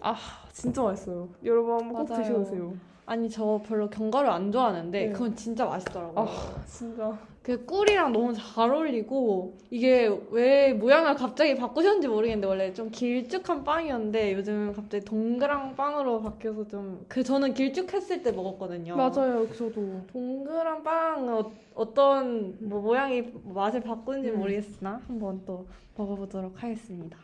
[0.00, 0.16] 아
[0.52, 1.28] 진짜 맛있어요.
[1.44, 2.14] 여러분 한번 꼭.
[2.16, 2.74] 드셔보세요.
[3.12, 5.12] 아니 저 별로 견과류 안 좋아하는데 네.
[5.12, 6.14] 그건 진짜 맛있더라고요.
[6.18, 12.88] 아 진짜 그 꿀이랑 너무 잘 어울리고 이게 왜 모양을 갑자기 바꾸셨는지 모르겠는데 원래 좀
[12.90, 18.96] 길쭉한 빵이었는데 요즘 갑자기 동그란 빵으로 바뀌어서 좀 그 저는 길쭉했을 때 먹었거든요.
[18.96, 19.46] 맞아요.
[19.52, 24.38] 저도 동그란 빵 어, 어떤 뭐 모양이 맛을 바꾸는지 음.
[24.38, 25.66] 모르겠으나 한번 또
[25.98, 27.18] 먹어보도록 하겠습니다.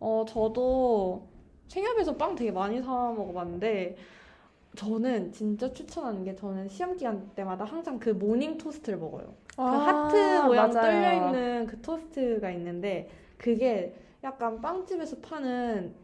[0.00, 1.26] 어 저도
[1.68, 3.96] 생협에서 빵 되게 많이 사 먹어봤는데
[4.76, 9.34] 저는 진짜 추천하는 게 저는 시험 기간 때마다 항상 그 모닝 토스트를 먹어요.
[9.66, 10.80] 그 하트 모양 아, 맞아요.
[10.80, 15.94] 뚫려 있는 그 토스트가 있는데 그게 약간 빵집에서 파는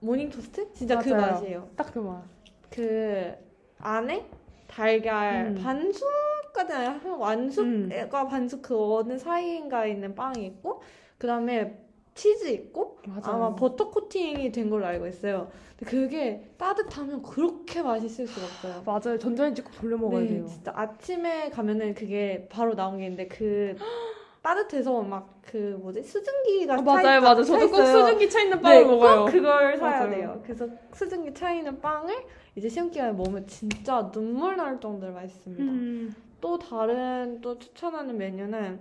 [0.00, 0.72] 모닝 토스트?
[0.72, 1.32] 진짜 그 맞아요.
[1.32, 1.70] 맛이에요.
[1.76, 2.24] 딱 그 맛.
[2.70, 3.34] 그
[3.78, 4.26] 안에
[4.66, 5.54] 달걀 음.
[5.54, 10.82] 반숙까지 아니라 한 완숙과 반숙 그 어느 사이인가 있는 빵이 있고
[11.18, 11.78] 그 다음에
[12.18, 13.22] 치즈 있고 맞아요.
[13.24, 15.50] 아마 버터 코팅이 된 걸로 알고 있어요.
[15.78, 18.82] 근데 그게 따뜻하면 그렇게 맛있을 수가 없어요.
[18.84, 19.18] 맞아요.
[19.18, 20.46] 전자레인지 꼭 돌려 먹어야 네, 돼요.
[20.46, 23.76] 진짜 아침에 가면은 그게 바로 나온 게 있는데 그
[24.42, 27.22] 따뜻해서 막 그 뭐지 수증기가 아, 차 맞아요, 있-.
[27.22, 27.84] 차 저도 꼭.
[27.86, 29.24] 수증기 차 있는 네, 빵을 먹어요.
[29.24, 30.10] 꼭 그걸 사야 맞아요.
[30.10, 30.42] 돼요.
[30.44, 32.14] 그래서 수증기 차 있는 빵을
[32.54, 35.64] 이제 시험 기간에 먹으면 진짜 눈물 날 정도로 맛있습니다.
[35.64, 36.14] 음.
[36.40, 38.78] 또 다른 또 추천하는 메뉴는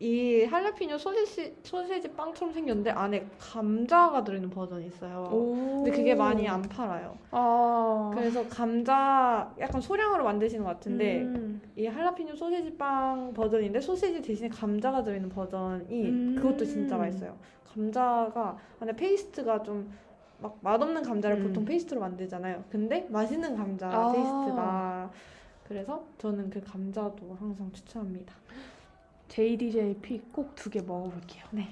[0.00, 5.28] 이 할라피뇨 소시지, 소시지 빵처럼 생겼는데 안에 감자가 들어있는 버전이 있어요.
[5.30, 5.82] 오.
[5.84, 7.16] 근데 그게 많이 안 팔아요.
[7.30, 8.10] 아.
[8.14, 11.62] 그래서 감자 약간 소량으로 만드시는 것 같은데 음.
[11.76, 16.36] 이 할라피뇨 소시지 빵 버전인데 소시지 대신에 감자가 들어있는 버전이 음.
[16.36, 17.36] 그것도 진짜 맛있어요.
[17.72, 21.46] 감자가 안에 페이스트가 좀 막 맛없는 감자를 음.
[21.46, 22.64] 보통 페이스트로 만들잖아요.
[22.68, 24.12] 근데 맛있는 감자 아.
[24.12, 25.10] 페이스트가
[25.68, 28.34] 그래서 저는 그 감자도 항상 추천합니다.
[29.36, 31.44] JDJ 픽꼭 두 개 먹어볼게요.
[31.52, 31.68] 네.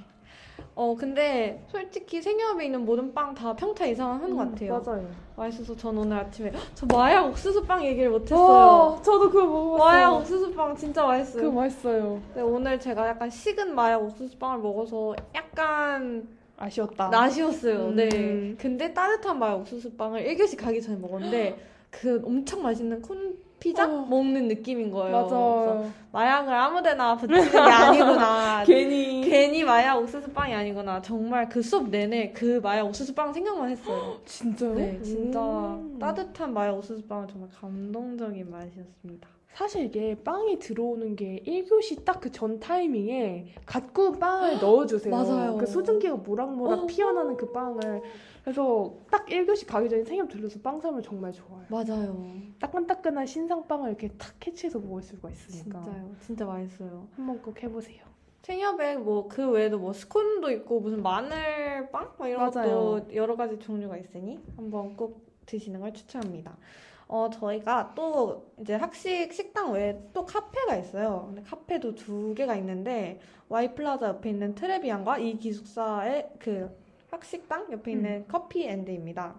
[0.74, 4.76] 어 근데 솔직히 생협에 있는 모든 빵 다 평타 이상은 하는 것 같아요.
[4.76, 5.08] 음, 맞아요.
[5.36, 8.38] 맛있어서 전 오늘 아침에 헉, 저 마약 옥수수 빵 얘기를 못했어요.
[8.40, 9.78] 어, 저도 그거 먹어봤어요.
[9.90, 11.42] 마약 옥수수 빵 진짜 맛있어요.
[11.42, 12.22] 그거 맛있어요.
[12.34, 17.10] 네, 오늘 제가 약간 식은 마약 옥수수 빵을 먹어서 약간 아쉬웠다.
[17.12, 17.86] 아쉬웠어요.
[17.88, 17.96] 음.
[17.96, 18.54] 네.
[18.58, 21.58] 근데 따뜻한 마약 옥수수 빵을 1교시 가기 전에 먹었는데
[21.90, 24.06] 그 엄청 맛있는 콘 피자 어.
[24.06, 25.12] 먹는 느낌인 거예요.
[25.28, 25.90] 맞아요.
[26.12, 28.64] 마약을 아무데나 붙이는 게 아니구나.
[28.66, 29.20] 괜히.
[29.20, 31.00] 괜히 마약 옥수수 빵이 아니구나.
[31.02, 34.16] 정말 그 수업 내내 그 마약 옥수수 빵 생각만 했어요.
[34.24, 34.74] 진짜요?
[34.74, 35.96] 네, 진짜 음.
[36.00, 39.28] 따뜻한 마약 옥수수 빵은 정말 감동적인 맛이었습니다.
[39.52, 45.14] 사실 이게 빵이 들어오는 게 1교시 딱 그 전 타이밍에 갓 구운 빵을 넣어주세요.
[45.14, 45.56] 맞아요.
[45.58, 46.86] 그 수증기가 모락모락 어.
[46.86, 48.00] 피어나는 그 빵을.
[48.42, 51.64] 그래서 딱 1교시 가기 전에 생협 들려서 빵 사면 정말 좋아요.
[51.68, 52.26] 맞아요.
[52.58, 55.82] 따끈따끈한 신상빵을 이렇게 탁 캐치해서 먹을 수가 있으니까.
[55.82, 56.14] 진짜요.
[56.20, 57.06] 진짜 맛있어요.
[57.16, 58.04] 한번 꼭 해보세요.
[58.42, 62.70] 생협에 뭐 그 외에도 뭐 스콘도 있고 무슨 마늘빵 뭐 이런 맞아요.
[63.00, 66.56] 것도 여러 가지 종류가 있으니 한번 꼭 드시는 걸 추천합니다.
[67.06, 71.24] 어 저희가 또 이제 학식 식당 외에 또 카페가 있어요.
[71.28, 76.70] 근데 카페도 두 개가 있는데 와이플라자 옆에 있는 트레비안과 이 기숙사의 그
[77.10, 79.34] 학식당 옆에 있는 커피 앤드입니다.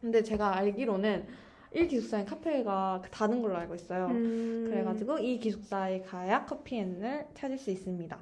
[0.00, 1.26] 근데 제가 알기로는
[1.72, 4.06] 1 기숙사에 카페가 닫은 걸로 알고 있어요.
[4.06, 4.66] 음.
[4.70, 8.16] 그래가지고 이 기숙사에 가야 커피앤을 찾을 수 있습니다.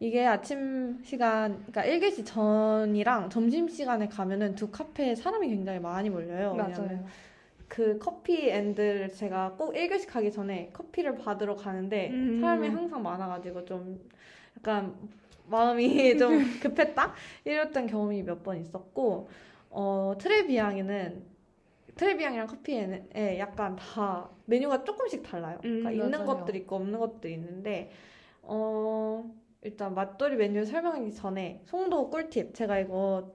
[0.00, 6.54] 이게 아침 시간, 그러니까 1교시 전이랑 점심 시간에 가면은 두 카페에 사람이 굉장히 많이 몰려요.
[6.54, 7.06] 맞아요.
[7.68, 12.40] 그 커피 앤들 제가 꼭 1교시 가기 전에 커피를 받으러 가는데 음.
[12.40, 14.00] 사람이 항상 많아가지고 좀
[14.56, 14.94] 약간
[15.46, 17.14] 마음이 좀 급했다?
[17.44, 19.28] 이랬던 경험이 몇 번 있었고,
[19.70, 21.22] 어, 트레비앙에는
[21.96, 23.04] 트레비앙이랑 커피에
[23.38, 25.58] 약간 다 메뉴가 조금씩 달라요.
[25.64, 26.26] 음, 그러니까 있는 맞아요.
[26.26, 27.90] 것들 있고 없는 것들 있는데,
[28.42, 29.24] 어,
[29.62, 32.54] 일단 맛돌이 메뉴 설명하기 전에 송도 꿀팁.
[32.54, 33.32] 제가 이거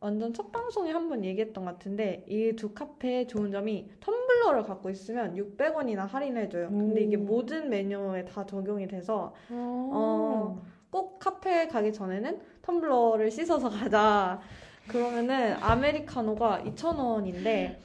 [0.00, 4.90] 완전 첫 방송에 한 번 얘기했던 것 같은데 이 두 카페의 좋은 점이 텀블러를 갖고
[4.90, 6.68] 있으면 600원이나 할인해줘요.
[6.70, 7.20] 근데 이게 오.
[7.20, 10.60] 모든 메뉴에 다 적용이 돼서 어.
[10.92, 14.40] 꼭 카페 가기 전에는 텀블러를 씻어서 가자.
[14.86, 17.78] 그러면은 아메리카노가 2,000원인데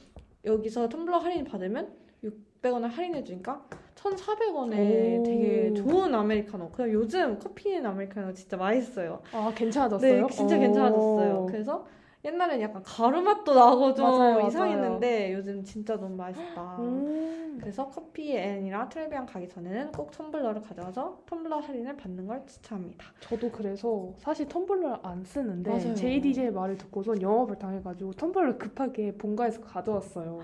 [0.44, 1.90] 여기서 텀블러 할인 받으면
[2.22, 5.22] 600원을 할인해 주니까 1,400원에 오.
[5.22, 6.70] 되게 좋은 아메리카노.
[6.70, 9.22] 그냥 요즘 커피인 아메리카노 진짜 맛있어요.
[9.32, 10.26] 아, 괜찮아졌어요?
[10.26, 10.60] 네, 진짜 오.
[10.60, 11.46] 괜찮아졌어요.
[11.48, 11.86] 그래서
[12.24, 14.48] 옛날엔 약간 가루 맛도 나고 좀 맞아요, 맞아요.
[14.48, 16.76] 이상했는데 요즘 진짜 너무 맛있다.
[16.80, 17.58] 음.
[17.60, 23.06] 그래서 커피 앤이랑 트레비앙 가기 전에는 꼭 텀블러를 가져와서 텀블러 할인을 받는 걸 추천합니다.
[23.20, 25.94] 저도 그래서 사실 텀블러를 안 쓰는데 맞아요.
[25.94, 30.38] JDJ 말을 듣고선 영업을 당해가지고 텀블러를 급하게 본가에서 가져왔어요.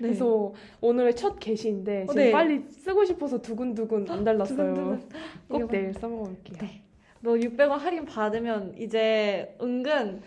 [0.00, 0.08] 네.
[0.08, 2.32] 그래서 오늘의 첫 게시인데 지금 네.
[2.32, 4.74] 빨리 쓰고 싶어서 두근두근 안 달랐어요.
[4.74, 5.08] 두근두근.
[5.48, 6.58] 꼭 내일 써먹을게요.
[6.58, 6.82] 네.
[7.20, 10.26] 너 600원 할인 받으면 이제 은근 터,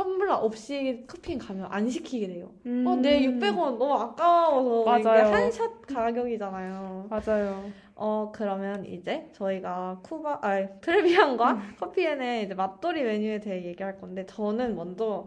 [0.00, 2.50] 텀블러 없이 커피 가면 안 시키게 돼요.
[2.66, 2.84] 음.
[2.86, 5.32] 어, 내 600원 너무 아까워서 맞아요.
[5.32, 7.08] 한샷 가격이잖아요.
[7.10, 7.70] 맞아요.
[7.94, 11.74] 어 그러면 이제 저희가 쿠바 아 트레비앙과 음.
[11.78, 15.26] 커피엔의 이제 맛돌이 메뉴에 대해 얘기할 건데 저는 먼저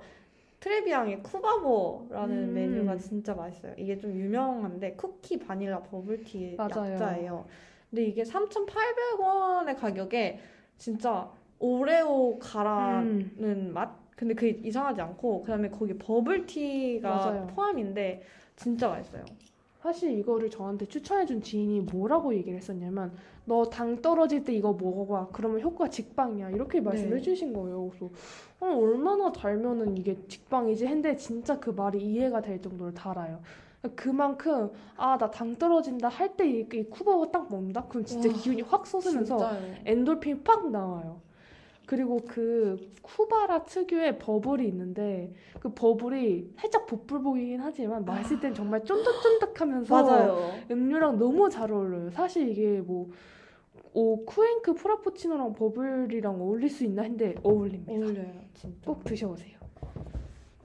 [0.59, 2.53] 트레비앙의 쿠바보라는 음.
[2.53, 3.73] 메뉴가 진짜 맛있어요.
[3.77, 6.93] 이게 좀 유명한데 쿠키 바닐라 버블티 맞아요.
[6.93, 7.45] 약자예요.
[7.91, 10.39] 근데 이게 3,800원의 가격에
[10.77, 13.71] 진짜 오레오 가라는 음.
[13.73, 14.02] 맛?
[14.15, 17.47] 근데 그게 이상하지 않고 그다음에 거기 버블티가 맞아요.
[17.47, 18.23] 포함인데
[18.56, 19.26] 진짜 맛있어요.
[19.82, 23.13] 사실 이거를 저한테 추천해준 지인이 뭐라고 얘기를 했었냐면
[23.45, 27.21] 너 당 떨어질 때 이거 먹어봐 그러면 효과 직방이야 이렇게 말씀해 네.
[27.21, 28.10] 주신 거예요 그래서
[28.62, 33.41] 어, 얼마나 달면은 이게 직방이지 했는데 진짜 그 말이 이해가 될 정도로 달아요
[33.95, 38.62] 그만큼 아 나 당 떨어진다 할 때 이 쿠바가 딱 먹는다 그럼 진짜 와, 기운이
[38.62, 39.76] 확 솟으면서 진짜요.
[39.86, 41.19] 엔돌핀이 팍 나와요.
[41.85, 49.93] 그리고 그 쿠바라 특유의 버블이 있는데 그 버블이 살짝 보풀보이긴 하지만 마실 땐 정말 쫀득쫀득하면서
[50.03, 50.59] 맞아요.
[50.71, 52.09] 음료랑 너무 잘 어울려요.
[52.11, 53.09] 사실 이게 뭐
[53.93, 57.91] 오, 쿠앤크 프라푸치노랑 버블이랑 어울릴 수 있나 했는데 어울립니다.
[57.91, 58.85] 어울려요, 진짜.
[58.85, 59.62] 꼭 드셔보세요.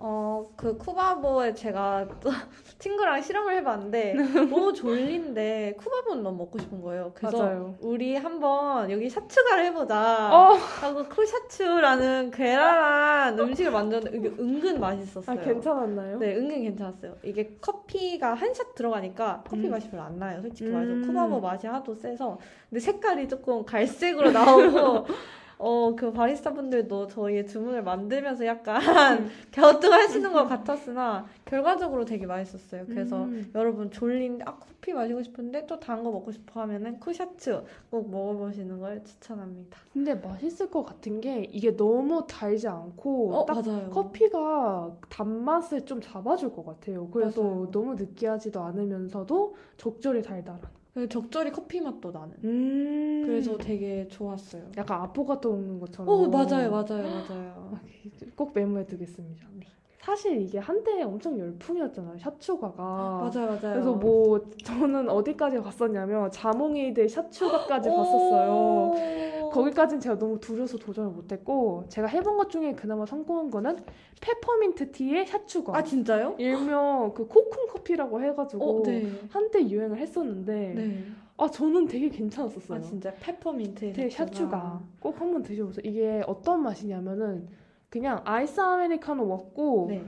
[0.01, 2.31] 어, 그 쿠바보에 제가 또
[2.79, 4.15] 친구랑 실험을 해봤는데
[4.49, 7.11] 너무 졸린데 쿠바보는 너무 먹고 싶은 거예요.
[7.15, 7.75] 그래서 맞아요.
[7.81, 15.37] 우리 한번 여기 샤츠가를 해보자 어, 하고 쿠샤츠라는 괴랄한 음식을 만들었는데 은근 맛있었어요.
[15.37, 16.19] 아, 괜찮았나요?
[16.21, 17.17] 네, 은근 괜찮았어요.
[17.25, 19.71] 이게 커피가 한 샷 들어가니까 커피 음.
[19.73, 20.41] 맛이 별로 안 나요.
[20.41, 20.75] 솔직히 음.
[20.75, 22.39] 말해서 쿠바보 맛이 하도 세서
[22.71, 25.07] 근데 색깔이 조금 갈색으로 나오고
[25.61, 28.79] 어, 그 바리스타 분들도 저희의 주문을 만들면서 약간
[29.53, 32.87] 갸우뚱하시는 것 같았으나 결과적으로 되게 맛있었어요.
[32.87, 33.51] 그래서 음.
[33.55, 38.79] 여러분 졸린데 아 커피 마시고 싶은데 또 다른 거 먹고 싶어 하면은 쿠샤츠 꼭 먹어보시는
[38.79, 39.77] 걸 추천합니다.
[39.93, 43.91] 근데 맛있을 것 같은 게 이게 너무 달지 않고 어 딱 맞아요.
[43.91, 47.09] 커피가 단맛을 좀 잡아줄 것 같아요.
[47.11, 47.71] 그래서 맞아요.
[47.73, 50.61] 너무 느끼하지도 않으면서도 적절히 달달한.
[51.07, 52.35] 적절히 커피 맛도 나는.
[52.45, 53.23] 음.
[53.27, 54.63] 그래서 되게 좋았어요.
[54.77, 56.09] 약간 아포가토 먹는 것처럼.
[56.09, 57.79] 오 맞아요 맞아요 맞아요.
[58.35, 59.47] 꼭 메모해 두겠습니다.
[60.01, 62.19] 사실 이게 한때 엄청 열풍이었잖아요.
[62.19, 62.83] 샤추가가.
[62.83, 63.59] 맞아요 맞아요.
[63.61, 68.93] 그래서 뭐 저는 어디까지 갔었냐면 자몽에이드 샤추가까지 갔었어요.
[69.49, 69.51] 오.
[69.51, 73.77] 거기까지는 제가 너무 두려워서 도전을 못했고 제가 해본 것 중에 그나마 성공한 거는
[74.21, 75.77] 페퍼민트 tea에 샤추가.
[75.77, 76.37] 아 진짜요?
[76.39, 79.11] 일명 그 코쿤 커피라고 해가지고 어 네.
[79.31, 81.05] 한때 유행을 했었는데 네.
[81.37, 82.79] 아 저는 되게 괜찮았었어요.
[82.79, 85.83] 아 진짜 페퍼민트 되게 샤추가 꼭 한번 드셔보세요.
[85.85, 87.49] 이게 어떤 맛이냐면은
[87.91, 90.05] 그냥 아이스 아메리카노 먹고 네.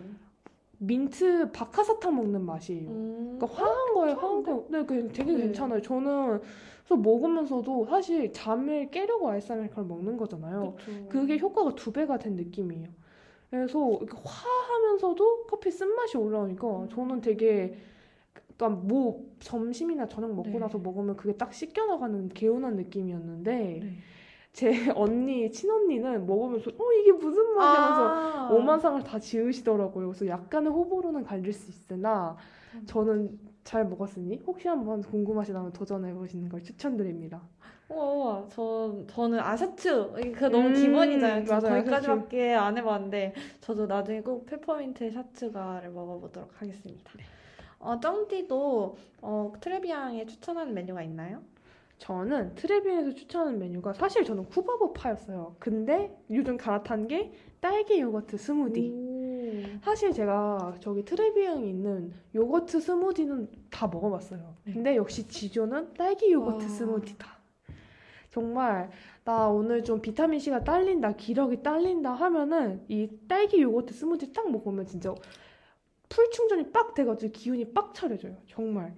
[0.83, 2.89] 민트 박하사탕 먹는 맛이에요.
[2.89, 3.39] 음.
[3.39, 4.65] 그러니까 화한 거에 화한 거.
[4.69, 5.43] 네, 그 되게 네.
[5.43, 5.83] 괜찮아요.
[5.83, 6.41] 저는
[6.85, 10.75] 그래서 먹으면서도 사실 잠을 깨려고 아이스 아메리카노 먹는 거잖아요.
[10.79, 11.09] 그쵸.
[11.09, 12.89] 그게 효과가 두 배가 된 느낌이에요.
[13.51, 17.77] 그래서 이렇게 화하면서도 커피 쓴맛이 올라오니까 저는 되게
[18.57, 20.59] 그러니까 뭐 점심이나 저녁 먹고 네.
[20.61, 23.99] 나서 먹으면 그게 딱 씻겨 나가는 개운한 느낌이었는데 네.
[24.53, 28.49] 제 언니 친언니는 먹으면서 어 이게 무슨 맛이면서 아.
[28.51, 30.09] 오만상을 다 지으시더라고요.
[30.09, 32.37] 그래서 약간의 호불호는 갈릴 수 있으나
[32.87, 37.41] 저는 잘 먹었으니 혹시 한번 궁금하시다면 도전해 보시는 걸 추천드립니다.
[37.89, 38.47] 우와, 우와.
[38.49, 39.41] 저, 저는.
[40.19, 41.45] 이게 그 너무 음, 기본이잖아요.
[41.45, 47.13] 저 맞아요, 거기까지밖에 안 해봤는데, 저도 나중에 꼭 페퍼민트 샤추가를 먹어보도록 하겠습니다.
[47.81, 51.43] 어, 쩡디도 어, 트레비앙에 추천하는 메뉴가 있나요?
[52.01, 55.55] 저는 트레비앙에서 추천하는 메뉴가 사실 저는 쿠바보 파였어요.
[55.59, 58.91] 근데 요즘 갈아탄 게 딸기 요거트 스무디.
[58.91, 59.81] 오.
[59.83, 64.57] 사실 제가 저기 트레비앙에 있는 요거트 스무디는 다 먹어봤어요.
[64.65, 64.73] 네.
[64.73, 66.69] 근데 역시 지존은 딸기 요거트 와.
[66.69, 67.39] 스무디다.
[68.31, 68.91] 정말
[69.25, 74.87] 나 오늘 좀 비타민 C가 딸린다, 기력이 딸린다 하면은 이 딸기 요거트 스무디 딱 먹으면
[74.87, 75.15] 진짜
[76.09, 78.39] full 충전이 빡 돼가지고 기운이 빡 차려져요.
[78.47, 78.95] 정말.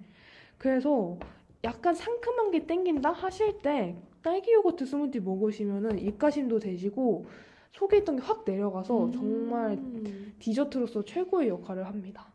[0.57, 1.17] 그래서
[1.63, 7.25] 약간 상큼한 게 땡긴다 하실 때 딸기 요거트 스무디 먹으시면은 입가심도 되시고
[7.71, 10.33] 속에 있던 게 확 내려가서 정말 음.
[10.39, 12.31] 디저트로서 최고의 역할을 합니다.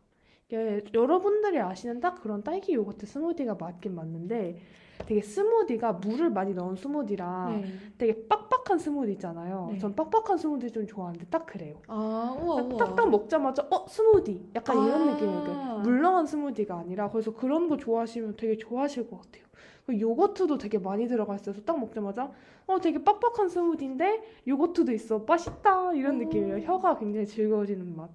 [0.94, 4.58] 여러분들이 아시는 딱 그런 딸기 요거트 스무디가 맞긴 맞는데
[5.06, 7.64] 되게 스무디가 물을 많이 넣은 스무디라 네.
[7.96, 9.70] 되게 빡빡한 스무디 있잖아요.
[9.72, 9.78] 네.
[9.78, 11.76] 전 빡빡한 스무디 좀 좋아하는데 딱 그래요.
[11.86, 12.76] 아, 우와, 우와.
[12.76, 15.12] 딱딱 먹자마자 어 스무디 약간 이런 아.
[15.12, 15.80] 느낌이에요.
[15.84, 19.44] 물렁한 스무디가 아니라 그래서 그런 거 좋아하시면 되게 좋아하실 것 같아요.
[19.86, 22.30] 그리고 요거트도 되게 많이 들어가 있어서 딱 먹자마자
[22.66, 26.18] 어 되게 빡빡한 스무디인데 요거트도 있어 맛있다 이런 음.
[26.26, 26.58] 느낌이에요.
[26.66, 28.10] 혀가 굉장히 즐거워지는 맛.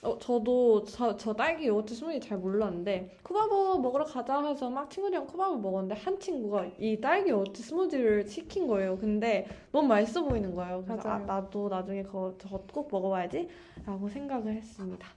[0.00, 5.26] 어, 저도 저, 저 딸기 요거트 스무디 잘 몰랐는데 쿠바보 먹으러 가자 해서 막 친구들이랑
[5.26, 8.96] 쿠바보 먹었는데 한 친구가 이 딸기 요거트 스무디를 시킨 거예요.
[8.96, 10.84] 근데 너무 맛있어 보이는 거예요.
[10.86, 11.18] 그래서 아.
[11.18, 13.48] 나도 나중에 그거 저거 꼭 먹어봐야지
[13.84, 15.08] 라고 생각을 했습니다.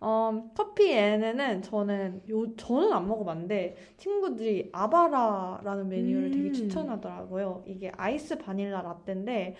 [0.00, 6.52] 어, 커피에는 저는 요 저는 안 먹어봤는데 친구들이 아바라라는 메뉴를 되게 음.
[6.52, 7.62] 추천하더라고요.
[7.66, 9.54] 이게 아이스 바닐라 라떼인데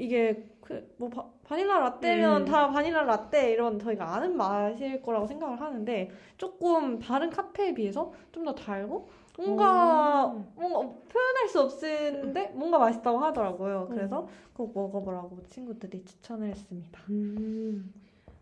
[0.00, 1.10] 이게 그 뭐
[1.44, 2.44] 바닐라 라떼면 음.
[2.46, 8.44] 다 바닐라 라떼 이런 저희가 아는 맛일 거라고 생각을 하는데 조금 다른 카페에 비해서 좀
[8.44, 10.44] 더 달고 뭔가 오.
[10.54, 13.88] 뭔가 표현할 수 없는데 뭔가 맛있다고 하더라고요.
[13.90, 14.28] 그래서 음.
[14.54, 17.00] 꼭 먹어보라고 친구들이 추천을 했습니다.
[17.08, 17.92] 음.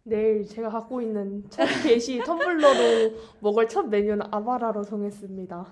[0.03, 5.67] 내일 제가 갖고 있는 첫 게시 텀블러로 먹을 첫 메뉴는 아바라로 정했습니다.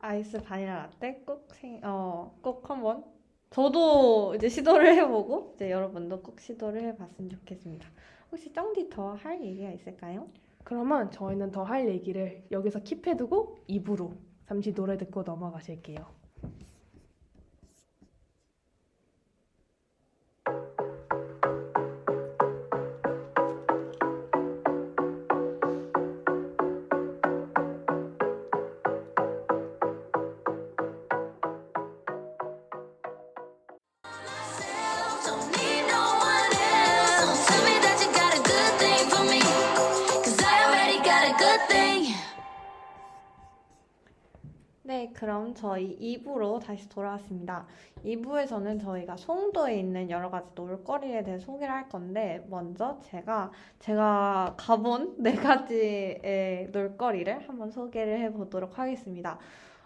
[0.00, 3.04] 아이스 바닐라 라떼 꼭 생, 어, 꼭 한번
[3.52, 7.86] 저도 이제 시도를 해보고 이제 여러분도 꼭 시도를 해봤으면 좋겠습니다.
[8.30, 10.28] 혹시 쩡디 더 할 얘기가 있을까요?
[10.64, 14.14] 그러면 저희는 더 할 얘기를 여기서 킵해두고 입으로
[14.46, 16.21] 잠시 노래 듣고 넘어가실게요.
[45.22, 47.64] 그럼 저희 2부로 다시 돌아왔습니다.
[48.04, 55.22] 2부에서는 저희가 송도에 있는 여러 가지 놀거리에 대해 소개를 할 건데, 먼저 제가, 제가 가본
[55.22, 59.38] 네 가지의 놀거리를 한번 소개를 해보도록 하겠습니다.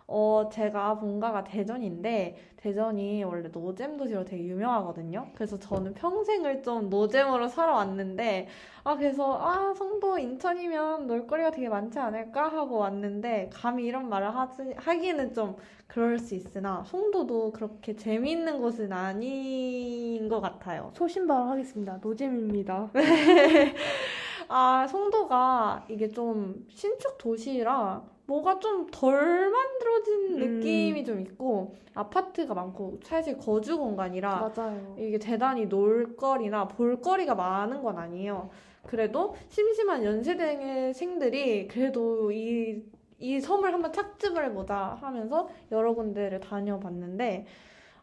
[0.08, 5.30] 어, 제가 본가가 대전인데, 대전이 원래 노잼 도시로 되게 유명하거든요.
[5.34, 8.46] 그래서 저는 평생을 좀 노잼으로 살아왔는데,
[8.84, 14.74] 아, 그래서, 아, 송도 인천이면 놀거리가 되게 많지 않을까 하고 왔는데, 감히 이런 말을 하지,
[14.76, 15.56] 하기는 좀
[15.88, 20.90] 그럴 수 있으나, 송도도 그렇게 재미있는 곳은 아닌 것 같아요.
[20.94, 21.98] 소신발언 하겠습니다.
[22.02, 22.90] 노잼입니다.
[24.48, 30.58] 아, 송도가 이게 좀 신축 도시라 뭐가 좀 덜 만들어진 음.
[30.58, 34.96] 느낌이 좀 있고, 아파트가 많고, 사실 거주 공간이라 맞아요.
[34.98, 38.50] 이게 대단히 놀거리나 볼거리가 많은 건 아니에요.
[38.82, 42.82] 그래도 심심한 연세대생들이 그래도 이,
[43.18, 47.46] 이 섬을 한번 착즙을 해보자 하면서 여러 군데를 다녀봤는데,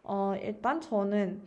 [0.03, 1.41] 어, 일단 저는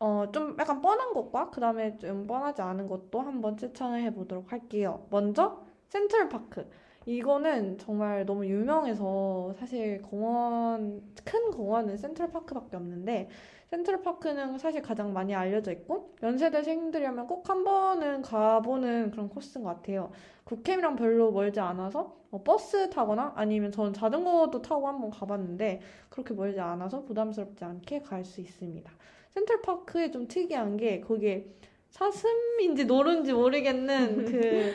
[0.00, 5.06] 어, 좀 약간 뻔한 것과 그 다음에 좀 뻔하지 않은 것도 한번 추천을 해보도록 할게요.
[5.10, 6.68] 먼저 센트럴파크.
[7.06, 13.28] 이거는 정말 너무 유명해서 사실 공원, 큰 공원은 센트럴파크밖에 없는데
[13.70, 20.10] 센트럴파크는 사실 가장 많이 알려져 있고 연세대생들이라면 꼭 한 번은 가보는 그런 코스인 것 같아요.
[20.44, 26.60] 국캠이랑 별로 멀지 않아서 어, 버스 타거나 아니면 저는 자전거도 타고 한번 가봤는데 그렇게 멀지
[26.60, 28.90] 않아서 부담스럽지 않게 갈 수 있습니다.
[29.30, 31.46] 센트럴파크에 좀 특이한 게 거기에
[31.90, 34.72] 사슴인지 노른지 모르겠는 그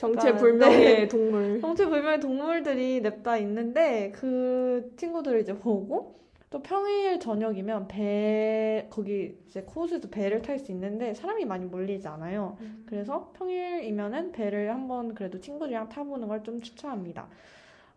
[0.00, 1.60] 정체불명의 동물.
[1.60, 10.08] 정체불명의 동물들이 냅다 있는데 그 친구들을 이제 보고 또 평일 저녁이면 배 거기 이제 코스에서
[10.08, 12.56] 배를 탈 수 있는데 사람이 많이 몰리지 않아요.
[12.86, 17.28] 그래서 평일이면은 배를 한번 그래도 친구들이랑 타보는 걸 좀 추천합니다.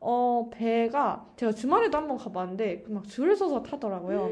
[0.02, 4.30] 어, 배가 제가 주말에도 한번 가봤는데 막 줄을 서서 타더라고요.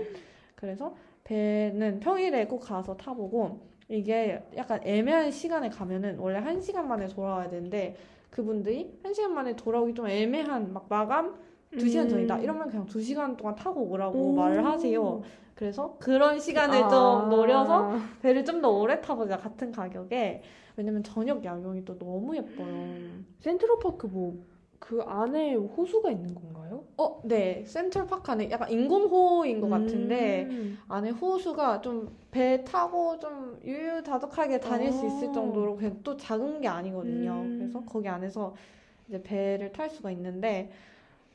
[0.56, 0.94] 그래서
[1.24, 7.50] 배는 평일에 꼭 가서 타보고 이게 약간 애매한 시간에 가면은 원래 한 시간 만에 돌아와야
[7.50, 7.96] 되는데
[8.30, 11.36] 그분들이 한 시간 만에 돌아오기 좀 애매한 막 마감
[11.78, 12.44] 두 시간 전이다 음.
[12.44, 14.36] 이러면 그냥 두 시간 동안 타고 오라고 오.
[14.36, 15.22] 말을 하세요.
[15.56, 16.90] 그래서 그런 시간을 아.
[16.90, 20.42] 좀 노려서 배를 좀 더 오래 타보자 같은 가격에
[20.78, 22.98] 왜냐면 저녁 야경이 또 너무 예뻐요.
[23.40, 24.44] 센트럴파크 뭐
[24.82, 26.84] 그 안에 호수가 있는 건가요?
[26.98, 27.64] 어, 네.
[27.66, 30.80] 센트럴파크 안에 약간 인공호인 것 같은데 음.
[30.90, 35.32] 안에 호수가 좀 배 타고 좀 유유자적하게 다닐 수 있을 어.
[35.34, 37.32] 정도로 그냥 또 작은 게 아니거든요.
[37.34, 37.58] 음.
[37.60, 38.56] 그래서 거기 안에서
[39.10, 40.72] 이제 배를 탈 수가 있는데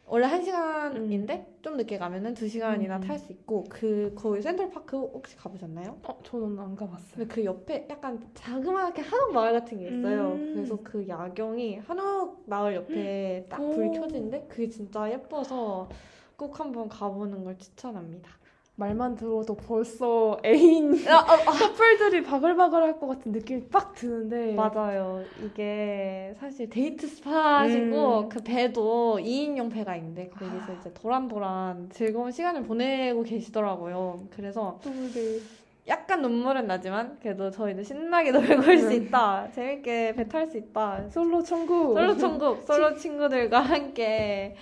[0.08, 3.00] 원래 한 시간인데 좀 늦게 가면은 두 시간이나 음.
[3.00, 5.98] 탈수 있고 그 거기 센트럴파크 혹시 가보셨나요?
[6.04, 7.10] 어, 저는 안 가봤어요.
[7.16, 10.34] 근데 그 옆에 약간 자그맣게 한옥 마을 같은 게 있어요.
[10.34, 10.52] 음.
[10.54, 13.92] 그래서 그 야경이 한옥 마을 옆에 딱 불이 오.
[14.00, 15.88] 켜지는데 그게 진짜 예뻐서
[16.36, 18.30] 꼭 한번 가보는 걸 추천합니다.
[18.78, 25.22] 말만 들어도 벌써 애인 아, 아, 커플들이 바글바글할 것 같은 느낌이 빡 드는데 맞아요.
[25.42, 28.28] 이게 사실 데이트 스팟이고 음.
[28.28, 34.24] 그 배도 2인용 배가 있는데 거기서 이제 도란도란 즐거운 시간을 보내고 계시더라고요.
[34.30, 35.38] 그래서 네.
[35.88, 39.50] 약간 눈물은 나지만 그래도 저희도 신나게 놀고 올 수 있다.
[39.52, 41.08] 재밌게 배 탈 수 있다.
[41.08, 44.54] 솔로 천국 솔로 천국, 솔로 친구들과 함께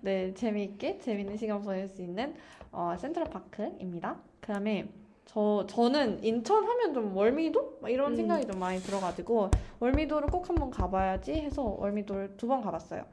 [0.00, 2.34] 네 재미있게 재밌는 시간 보낼 수 있는
[2.72, 4.16] 어, 센트럴파크입니다.
[4.40, 4.88] 그 다음에
[5.26, 8.16] 저 저는 인천 하면 좀 월미도 막 이런 음.
[8.16, 13.04] 생각이 좀 많이 들어가지고 월미도를 꼭 한번 가봐야지 해서 월미도를 두 번 가봤어요.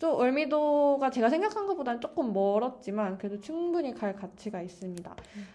[0.00, 5.14] 또 월미도가 제가 생각한 것보다는 조금 멀었지만 그래도 충분히 갈 가치가 있습니다.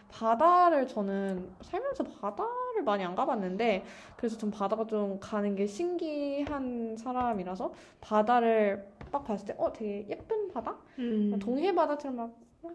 [0.10, 3.84] 바다를 저는 살면서 바다를 많이 안 가봤는데
[4.16, 10.48] 그래서 좀 바다가 좀 가는 게 신기한 사람이라서 바다를 딱 봤을 때 어 되게 예쁜
[10.54, 10.78] 바다?
[11.00, 11.38] 음.
[11.40, 12.32] 동해 바다처럼 막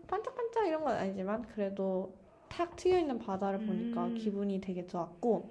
[0.06, 2.14] 반짝반짝 이런 건 아니지만 그래도
[2.48, 4.14] 탁 트여 있는 바다를 보니까 음.
[4.14, 5.48] 기분이 되게 좋았고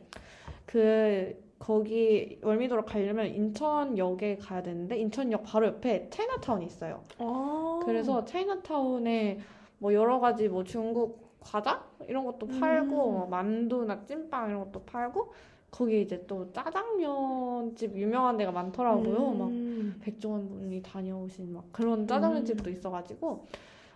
[0.66, 7.04] 그 거기 월미도로 가려면 인천역에 가야 되는데 인천역 바로 옆에 차이나타운이 있어요.
[7.20, 7.82] 아.
[7.86, 9.40] 그래서 차이나타운에
[9.78, 13.14] 뭐 여러 가지 뭐 중국 과자 이런 것도 팔고 음.
[13.14, 15.34] 뭐 만두나 찐빵 이런 것도 팔고
[15.72, 19.32] 거기 이제 또 짜장면집 유명한 데가 많더라고요.
[19.32, 20.00] 막 음.
[20.02, 23.46] 백종원 분이 다녀오신 막 그런 짜장면 집도 있어가지고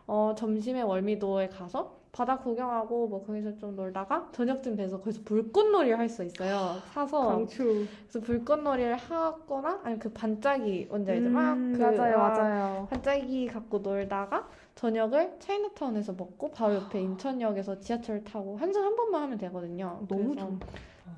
[0.08, 5.98] 어 점심에 월미도에 가서 바다 구경하고 뭐 거기서 좀 놀다가 저녁쯤 돼서 거기서 불꽃놀이 를
[6.00, 6.78] 할 수 있어요.
[6.94, 11.30] 사서 강추 그래서 불꽃놀이를 하거나 아니면 그 반짝이 뭔지 알죠?
[11.30, 17.80] 막 음, 그, 맞아요 아, 맞아요 반짝이 갖고 놀다가 저녁을 차이나타운에서 먹고 바로 옆에 인천역에서
[17.82, 20.06] 지하철 타고 한전 한 번만 하면 되거든요.
[20.08, 20.34] 너무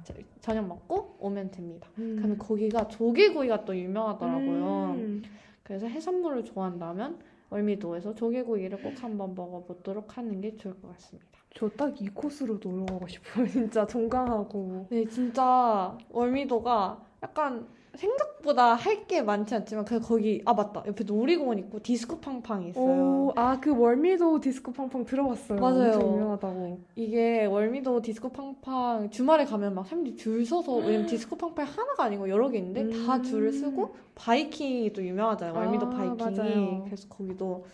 [0.03, 1.87] 저- 저녁 먹고 오면 됩니다.
[1.99, 2.15] 음.
[2.15, 4.93] 그다음에 거기가 조개구이가 또 유명하더라고요.
[4.97, 5.21] 음.
[5.63, 7.19] 그래서 해산물을 좋아한다면
[7.49, 11.27] 월미도에서 조개구이를 꼭 한번 먹어보도록 하는 게 좋을 것 같습니다.
[11.55, 18.99] 저 딱 이 코스로 놀러 가고 싶어요 진짜 종강하고 네, 진짜 월미도가 약간 생각보다 할
[19.07, 23.33] 게 많지 않지만 그 거기 아 맞다 옆에 놀이공원 있고 디스코 팡팡이 있어요.
[23.35, 25.93] 오아그 월미도 디스코 팡팡 들어봤어요 맞아요.
[25.93, 32.03] 유명하다고 이게 월미도 디스코 팡팡 주말에 가면 막 사람들이 줄 서서 왜냐면 디스코 팡팡이 하나가
[32.03, 33.23] 아니고 여러 개 있는데 다 음.
[33.23, 35.55] 줄을 쓰고 바이킹이 또 유명하잖아요.
[35.57, 36.83] 월미도 아, 바이킹이 맞아요.
[36.85, 37.65] 그래서 거기도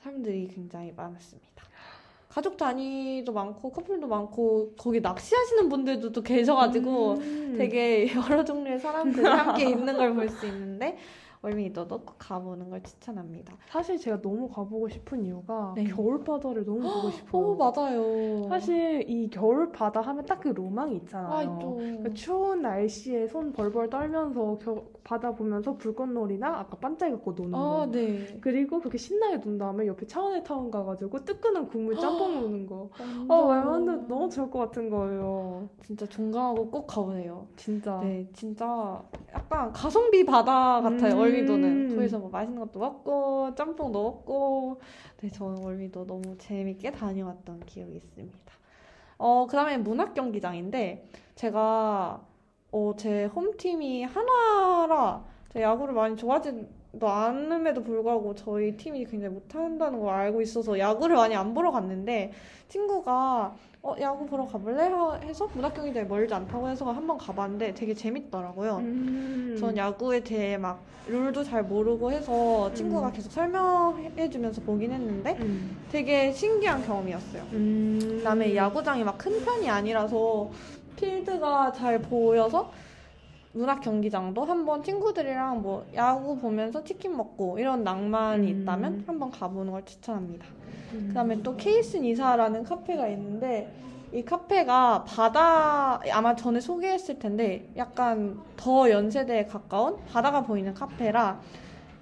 [0.00, 1.62] 사람들이 굉장히 많았습니다.
[2.34, 7.54] 가족 단위도 많고 커플도 많고 거기 낚시하시는 분들도 또 계셔가지고 음.
[7.56, 10.98] 되게 여러 종류의 사람들이 함께 있는 걸 볼 수 있는데
[11.44, 13.54] 월미도도 꼭 가보는 걸 추천합니다.
[13.68, 15.84] 사실 제가 너무 가보고 싶은 이유가 네.
[15.84, 17.42] 겨울 바다를 너무 보고 싶어요.
[17.52, 18.48] 어 맞아요.
[18.48, 21.32] 사실 이 겨울 바다 하면 딱 그 로망이 있잖아요.
[21.32, 21.76] 아 있죠.
[22.02, 27.82] 그 추운 날씨에 손 벌벌 떨면서 겨- 바다 보면서 불꽃놀이나 아까 반짝이 갖고 노는 거.
[27.82, 28.26] 아 네.
[28.42, 32.90] 그리고 그렇게 신나게 논 다음에 옆에 차원의타운 가가지고 뜨끈한 국물 짬뽕 먹는 거.
[32.98, 33.30] 완전.
[33.30, 35.68] 어, 완전 너무 좋을 것 같은 거예요.
[35.82, 37.46] 진짜 종강하고 꼭 가보세요.
[37.56, 37.98] 진짜.
[38.00, 41.14] 네, 진짜 약간 가성비 바다 같아요.
[41.14, 41.20] 음.
[41.34, 44.80] 월미도는 거기서 뭐 맛있는 것도 먹고 짬뽕도 먹고.
[45.20, 48.38] 네, 저는 월미도 너무 재밌게 다녀왔던 기억이 있습니다.
[49.18, 51.04] 어, 그 다음에 문학 경기장인데
[51.34, 52.24] 제가
[52.72, 56.68] 어, 제 홈팀이 한화라 제가 야구를 많이 좋아하지
[56.98, 62.32] 도 않음에도 불구하고 저희 팀이 굉장히 못한다는 걸 알고 있어서 야구를 많이 안 보러 갔는데
[62.68, 64.88] 친구가 어, 야구 보러 가볼래?
[64.88, 68.76] 하- 해서 문학 경기장이 멀지 않다고 해서 한번 가봤는데 되게 재밌더라고요.
[68.78, 69.56] 음.
[69.60, 73.12] 전 야구에 대해 막 룰도 잘 모르고 해서 친구가 음.
[73.12, 75.76] 계속 설명해주면서 보긴 했는데 음.
[75.92, 77.42] 되게 신기한 경험이었어요.
[77.52, 77.98] 음.
[78.18, 80.50] 그다음에 야구장이 막 큰 편이 아니라서
[80.96, 82.72] 필드가 잘 보여서
[83.54, 88.62] 문학 경기장도 한번 친구들이랑 뭐 야구 보면서 치킨 먹고 이런 낭만이 음.
[88.62, 90.44] 있다면 한번 가보는 걸 추천합니다.
[90.92, 91.06] 음.
[91.08, 93.72] 그다음에 또 케이스 니사라는 카페가 있는데
[94.12, 101.40] 이 카페가 바다 아마 전에 소개했을 텐데 약간 더 연세대에 가까운 바다가 보이는 카페라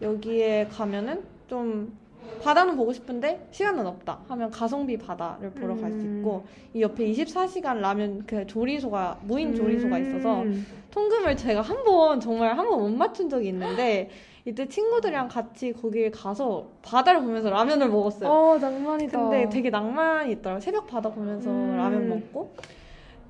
[0.01, 1.97] 여기에 가면은 좀
[2.43, 6.19] 바다는 보고 싶은데 시간은 없다 하면 가성비 바다를 보러 갈수 음.
[6.19, 10.67] 있고 이 옆에 24시간 라면 그 조리소가 무인 조리소가 있어서 음.
[10.91, 14.11] 통금을 제가 한 번 정말 한 번 못 맞춘 적이 있는데
[14.45, 18.29] 이때 친구들이랑 같이 거기에 가서 바다를 보면서 라면을 먹었어요.
[18.29, 19.19] 어 낭만이다.
[19.21, 20.61] 근데 되게 낭만이 있더라고요.
[20.61, 21.77] 새벽 바다 보면서 음.
[21.77, 22.53] 라면 먹고.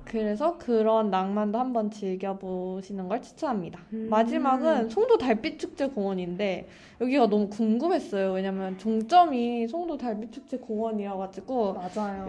[0.05, 3.79] 그래서 그런 낭만도 한번 즐겨보시는 걸 추천합니다.
[3.93, 4.07] 음.
[4.09, 6.67] 마지막은 송도 달빛축제 공원인데
[7.01, 8.31] 여기가 너무 궁금했어요.
[8.33, 11.73] 왜냐면 종점이 송도 달빛축제 공원이라 가지고.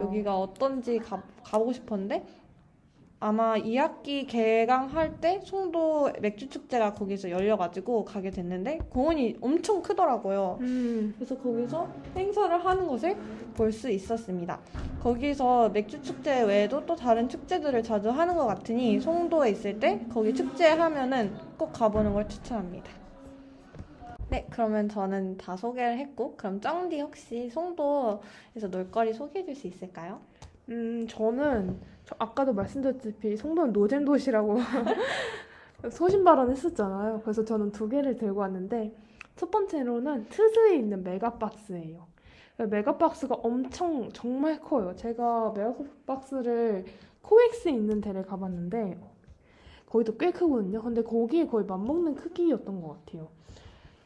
[0.00, 2.24] 여기가 어떤지 가, 가보고 싶었는데
[3.20, 10.58] 아마 2학기 개강할 때 송도 맥주 축제가 거기서 열려가지고 가게 됐는데 공원이 엄청 크더라고요.
[10.60, 11.14] 음.
[11.16, 13.16] 그래서 거기서 행사를 하는 것을
[13.54, 14.60] 볼 수 있었습니다.
[15.02, 20.34] 거기서 맥주 축제 외에도 또 다른 축제들을 자주 하는 것 같으니 송도에 있을 때 거기
[20.34, 22.90] 축제 하면은 꼭 가보는 걸 추천합니다.
[24.30, 30.20] 네, 그러면 저는 다 소개를 했고, 그럼 쩡디 혹시 송도에서 놀거리 소개해 줄 수 있을까요?
[30.70, 34.58] 음, 저는 저 아까도 말씀드렸다시피 송도는 노잼 도시라고
[35.90, 37.20] 소신 발언했었잖아요.
[37.22, 38.94] 그래서 저는 두 개를 들고 왔는데
[39.36, 42.06] 첫 번째로는 트스에 있는 메가박스예요.
[42.56, 44.94] 메가박스가 엄청 정말 커요.
[44.94, 46.84] 제가 메가박스를
[47.22, 48.98] 코엑스에 있는 데를 가봤는데
[49.86, 50.82] 거기도 꽤 크거든요.
[50.82, 53.28] 근데 거기에 거의 맞먹는 크기였던 것 같아요.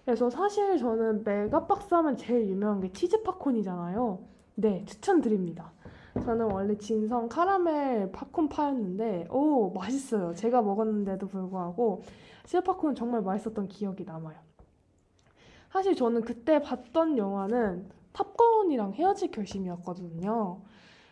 [0.05, 4.19] 그래서 사실 저는 메가박스 하면 제일 유명한 게 치즈 팝콘이잖아요.
[4.55, 5.73] 네, 추천드립니다.
[6.25, 10.35] 저는 원래 진성 카라멜 팝콘 파였는데 오 맛있어요.
[10.35, 12.03] 제가 먹었는데도 불구하고
[12.45, 14.37] 치즈팝콘은 정말 맛있었던 기억이 남아요.
[15.71, 20.61] 사실 저는 그때 봤던 영화는 탑건이랑 헤어질 결심이었거든요.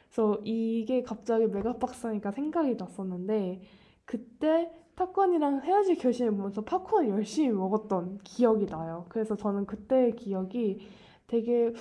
[0.08, 3.60] 그래서 이게 갑자기 메가박스니까 생각이 났었는데
[4.04, 9.04] 그때 탑건이랑 헤어질 결심을 보면서 팝콘을 열심히 먹었던 기억이 나요.
[9.10, 10.80] 그래서 저는 그때의 기억이
[11.26, 11.74] 되게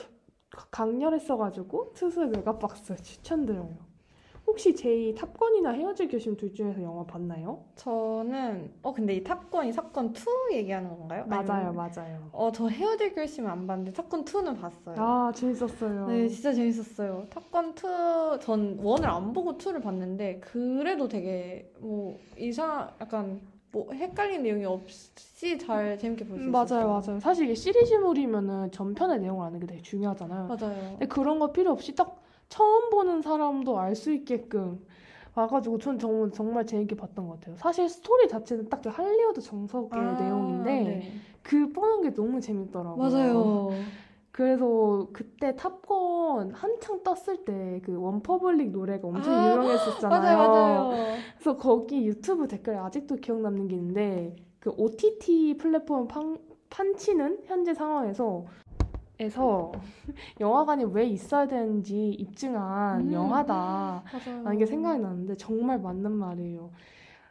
[0.72, 3.70] 강렬했어가지고 트스 메가박스 추천드려요.
[4.47, 7.64] 혹시 제이 탑건이나 헤어질 결심 둘 중에서 영화 봤나요?
[7.76, 11.26] 저는, 어, 근데 이 탑건이 탑건 2 얘기하는 건가요?
[11.28, 12.30] 맞아요, 아니면- 맞아요.
[12.32, 14.95] 어, 저 헤어질 결심은 안 봤는데 탑건 2는 봤어요.
[14.99, 16.06] 아 재밌었어요.
[16.08, 17.26] 네, 진짜 재밌었어요.
[17.32, 23.41] 탑건 2, 전 1을 안 보고 2를 봤는데, 그래도 되게, 뭐, 이상, 약간,
[23.76, 26.88] 뭐, 헷갈린 내용이 없이 잘 재밌게 볼수 음, 있었어요.
[26.88, 27.19] 맞아요, 맞아요.
[27.19, 30.47] 사실 이게 시리즈물이면은 전편의 내용을 아는 게 되게 중요하잖아요.
[30.47, 30.89] 맞아요.
[30.97, 34.86] 근데 그런 거 필요 없이 딱 처음 보는 사람도 알 수 있게끔
[35.34, 37.57] 와가지고 전 정말, 정말 재밌게 봤던 것 같아요.
[37.57, 41.21] 사실 스토리 자체는 딱 그 할리우드 정석의 아, 내용인데 네.
[41.43, 43.09] 그 보는 게 너무 재밌더라고요.
[43.09, 43.91] 맞아요.
[44.36, 50.38] 그래서 그때 탑건 한창 떴을 때 그 OneRepublic 노래가 엄청 아, 유명했었잖아요.
[50.38, 51.17] 맞아요, 맞아요.
[51.38, 56.38] 그래서 거기 유튜브 댓글에 아직도 기억 남는 게 있는데 그 OTT 플랫폼 판,
[56.69, 58.45] 판치는 현재 상황에서
[59.19, 59.71] 에서
[60.41, 63.13] 영화관이 왜 있어야 되는지 입증한 음.
[63.13, 64.43] 영화다 맞아요.
[64.43, 66.71] 라는 게 생각이 나는데 정말 맞는 말이에요.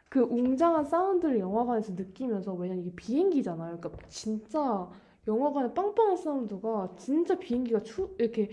[0.09, 3.77] 그 웅장한 사운드를 영화관에서 느끼면서 왜냐면 이게 비행기잖아요.
[3.77, 4.89] 그러니까 진짜
[5.27, 8.51] 영화관의 빵빵한 사운드가 진짜 비행기가 추 이렇게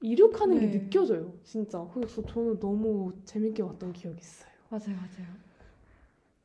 [0.00, 0.68] 이륙하는 네.
[0.68, 1.34] 게 느껴져요.
[1.42, 1.86] 진짜.
[1.92, 4.50] 그래서 저는 너무 재밌게 봤던 기억이 있어요.
[4.68, 5.36] 맞아요, 맞아요.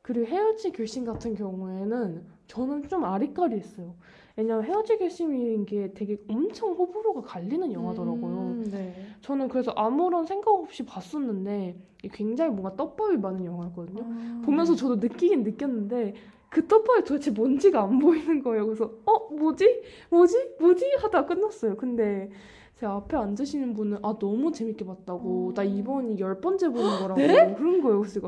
[0.02, 3.94] 그리고 헤어질 결심 같은 경우에는 저는 좀 아리까리했어요.
[4.36, 8.36] 왜냐면 헤어질 결심이라는 게 되게 엄청 호불호가 갈리는 영화더라고요.
[8.36, 8.94] 음, 네.
[9.20, 11.78] 저는 그래서 아무런 생각 없이 봤었는데
[12.12, 14.02] 굉장히 뭔가 떡밥이 많은 영화였거든요.
[14.04, 14.42] 아.
[14.44, 16.14] 보면서 저도 느끼긴 느꼈는데
[16.52, 18.66] 그 떡밥이 도대체 뭔지가 안 보이는 거예요.
[18.66, 21.76] 그래서 어 뭐지 뭐지 뭐지 하다 끝났어요.
[21.76, 22.30] 근데
[22.78, 25.54] 제 앞에 앉으시는 분은 아 너무 재밌게 봤다고 어.
[25.54, 27.54] 나 이번이 열 번째 보는 거라고 네?
[27.54, 28.00] 그런 거예요.
[28.00, 28.20] 그래서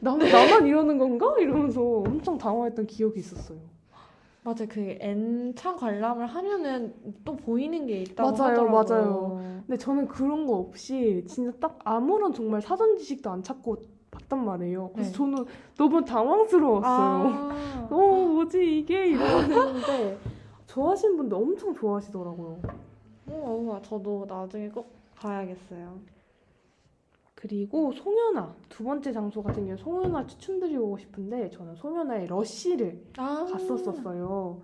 [0.00, 3.58] 나, 나만 이러는 건가 이러면서 엄청 당황했던 기억이 있었어요.
[4.44, 4.68] 맞아요.
[4.68, 8.70] 그 N차 관람을 하면은 또 보이는 게 있다고 맞아요, 하더라고요.
[8.70, 9.62] 맞아요.
[9.66, 13.78] 근데 저는 그런 거 없이 진짜 딱 아무런 정말 사전 지식도 안 찾고
[14.34, 14.90] 봤단 말이에요.
[14.92, 15.16] 그래서 네.
[15.16, 15.44] 저는
[15.76, 16.88] 너무 당황스러웠어요.
[16.90, 20.18] 아, 어 뭐지 이게 이러는데
[20.66, 22.60] 좋아하시는 분들 엄청 좋아하시더라고요.
[23.26, 25.98] 어, 저도 나중에 꼭 가야겠어요.
[27.34, 34.60] 그리고 송현아 두 번째 장소 같은 경우 송현아 추천드리고 싶은데 저는 송현아의 러쉬를 아, 갔었었어요.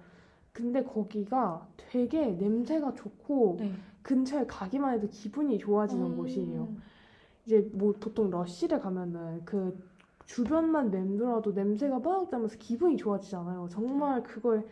[0.53, 3.73] 근데 거기가 되게 냄새가 좋고 네.
[4.03, 6.16] 근처에 가기만 해도 기분이 좋아지는 음.
[6.16, 6.68] 곳이에요.
[7.47, 9.78] 이제 뭐 보통 러쉬를 가면은 그
[10.26, 13.68] 주변만 맴돌아도 냄새가 막 나면서 기분이 좋아지잖아요.
[13.70, 14.62] 정말 그거에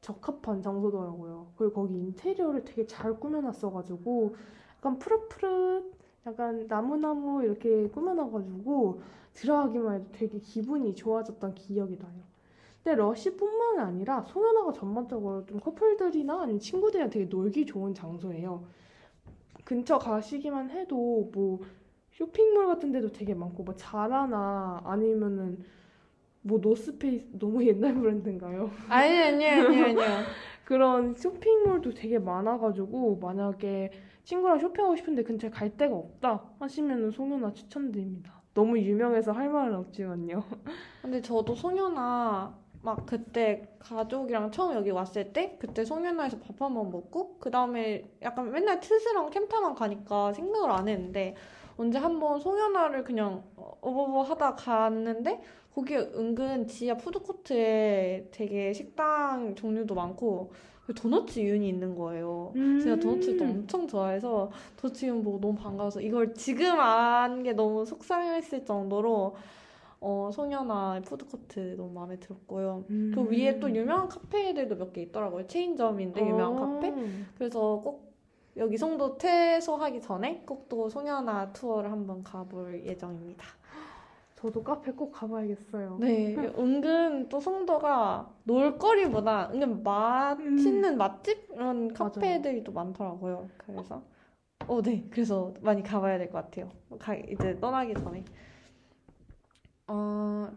[0.00, 1.46] 적합한 장소더라고요.
[1.56, 4.34] 그리고 거기 인테리어를 되게 잘 꾸며놨어가지고
[4.78, 5.94] 약간 푸릇푸릇
[6.26, 9.00] 약간 나무나무 이렇게 꾸며놔가지고
[9.34, 12.34] 들어가기만 해도 되게 기분이 좋아졌던 기억이 나요.
[12.82, 18.64] 근데 러시뿐만 아니라 송현아가 전반적으로 좀 커플들이나 아니면 친구들이랑 되게 놀기 좋은 장소예요.
[19.64, 21.60] 근처 가시기만 해도 뭐
[22.18, 25.58] 쇼핑몰 같은 데도 되게 많고 뭐 자라나 아니면은
[26.42, 28.70] 뭐 노스페이스 너무 옛날 브랜드인가요?
[28.88, 29.98] 아니 아니 아니 아니요.
[30.64, 33.90] 그런 쇼핑몰도 되게 많아가지고 만약에
[34.24, 38.32] 친구랑 쇼핑하고 싶은데 근처에 갈 데가 없다 하시면은 송현아 추천드립니다.
[38.54, 40.42] 너무 유명해서 할 말은 없지만요.
[41.02, 46.90] 근데 저도 송현아 막 그때 가족이랑 처음 여기 왔을 때 그때 송현아에서 밥 한 번
[46.90, 51.34] 먹고 그 다음에 약간 맨날 트스랑 캠타만 가니까 생각을 안 했는데
[51.76, 55.40] 언제 한번 송현아를 그냥 어버버 하다 갔는데
[55.74, 60.52] 거기 은근 지하 푸드코트에 되게 식당 종류도 많고
[60.94, 62.52] 도너츠 윤이 있는 거예요.
[62.82, 68.64] 제가 도너츠도 엄청 좋아해서 도너츠 윤 보고 너무 반가워서 이걸 지금 안 게 너무 속상했을
[68.64, 69.34] 정도로
[70.00, 72.84] 어, 송현아 푸드코트 너무 마음에 들었고요.
[72.90, 73.12] 음.
[73.14, 75.46] 그 위에 또 유명한 카페들도 몇 개 있더라고요.
[75.46, 76.74] 체인점인데 유명한 어.
[76.74, 76.92] 카페.
[77.38, 78.13] 그래서 꼭
[78.56, 83.44] 여기 송도 퇴소하기 전에 꼭또 송현아 투어를 한번 가볼 예정입니다.
[84.36, 85.96] 저도 카페 꼭 가봐야겠어요.
[86.00, 93.48] 네, 은근 또 송도가 놀거리보다 은근 맛있는 맛집 이런 카페들이 또 많더라고요.
[93.56, 94.02] 그래서
[94.66, 96.70] 어, 네, 그래서 많이 가봐야 될 것 같아요.
[96.98, 98.24] 가, 이제 떠나기 전에.
[99.88, 100.48] 어,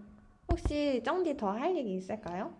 [0.49, 2.53] 혹시 쩡디 더 할 얘기 있을까요?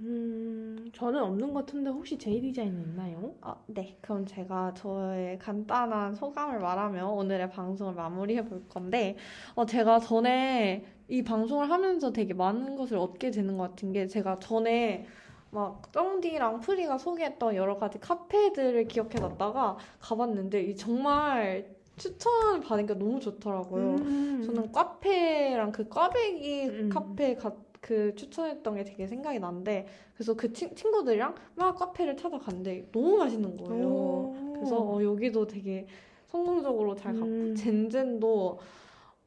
[0.00, 3.34] 음, 저는 없는 것 같은데 혹시 제이 디자인 있나요?
[3.40, 3.96] 아, 네.
[4.02, 9.16] 그럼 제가 저의 간단한 소감을 말하며 오늘의 방송을 마무리해 볼 건데,
[9.54, 14.38] 어, 제가 전에 이 방송을 하면서 되게 많은 것을 얻게 되는 것 같은 게, 제가
[14.38, 15.06] 전에
[15.50, 23.20] 막 쩡디랑 프리가 소개했던 여러 가지 카페들을 기억해 놨다가 가봤는데, 이 정말 추천을 받으니까 너무
[23.20, 23.94] 좋더라고요.
[23.94, 24.42] 음.
[24.44, 26.88] 저는 카페랑 그 꽈배기 음.
[26.90, 27.54] 카페 가,
[27.86, 33.56] 그 추천했던 게 되게 생각이 나는데 그래서 그 친, 친구들이랑 막 카페를 찾아갔는데 너무 맛있는
[33.56, 33.86] 거예요.
[33.86, 34.52] 오.
[34.54, 35.86] 그래서 어, 여기도 되게
[36.26, 37.54] 성공적으로 잘 갔고 음.
[37.54, 38.58] 젠젠도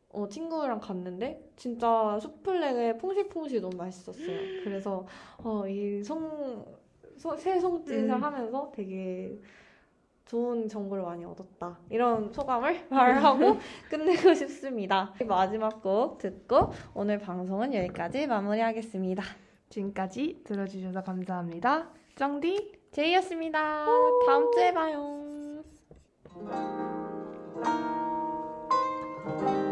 [0.09, 4.63] 어, 친구랑 갔는데 진짜 수플렉에 퐁실퐁실 너무 맛있었어요.
[4.65, 5.07] 그래서
[5.37, 6.65] 어, 이송
[7.15, 8.21] 새송짓을 음.
[8.21, 9.39] 하면서 되게
[10.29, 11.79] 좋은 정보를 많이 얻었다.
[11.89, 13.57] 이런 소감을 말하고
[13.89, 15.11] 끝내고 싶습니다.
[15.27, 19.23] 마지막 곡 듣고 오늘 방송은 여기까지 마무리하겠습니다.
[19.69, 21.89] 지금까지 들어주셔서 감사합니다.
[22.15, 23.85] 쩡디 제이였습니다.
[24.27, 25.63] 다음 주에 봐요.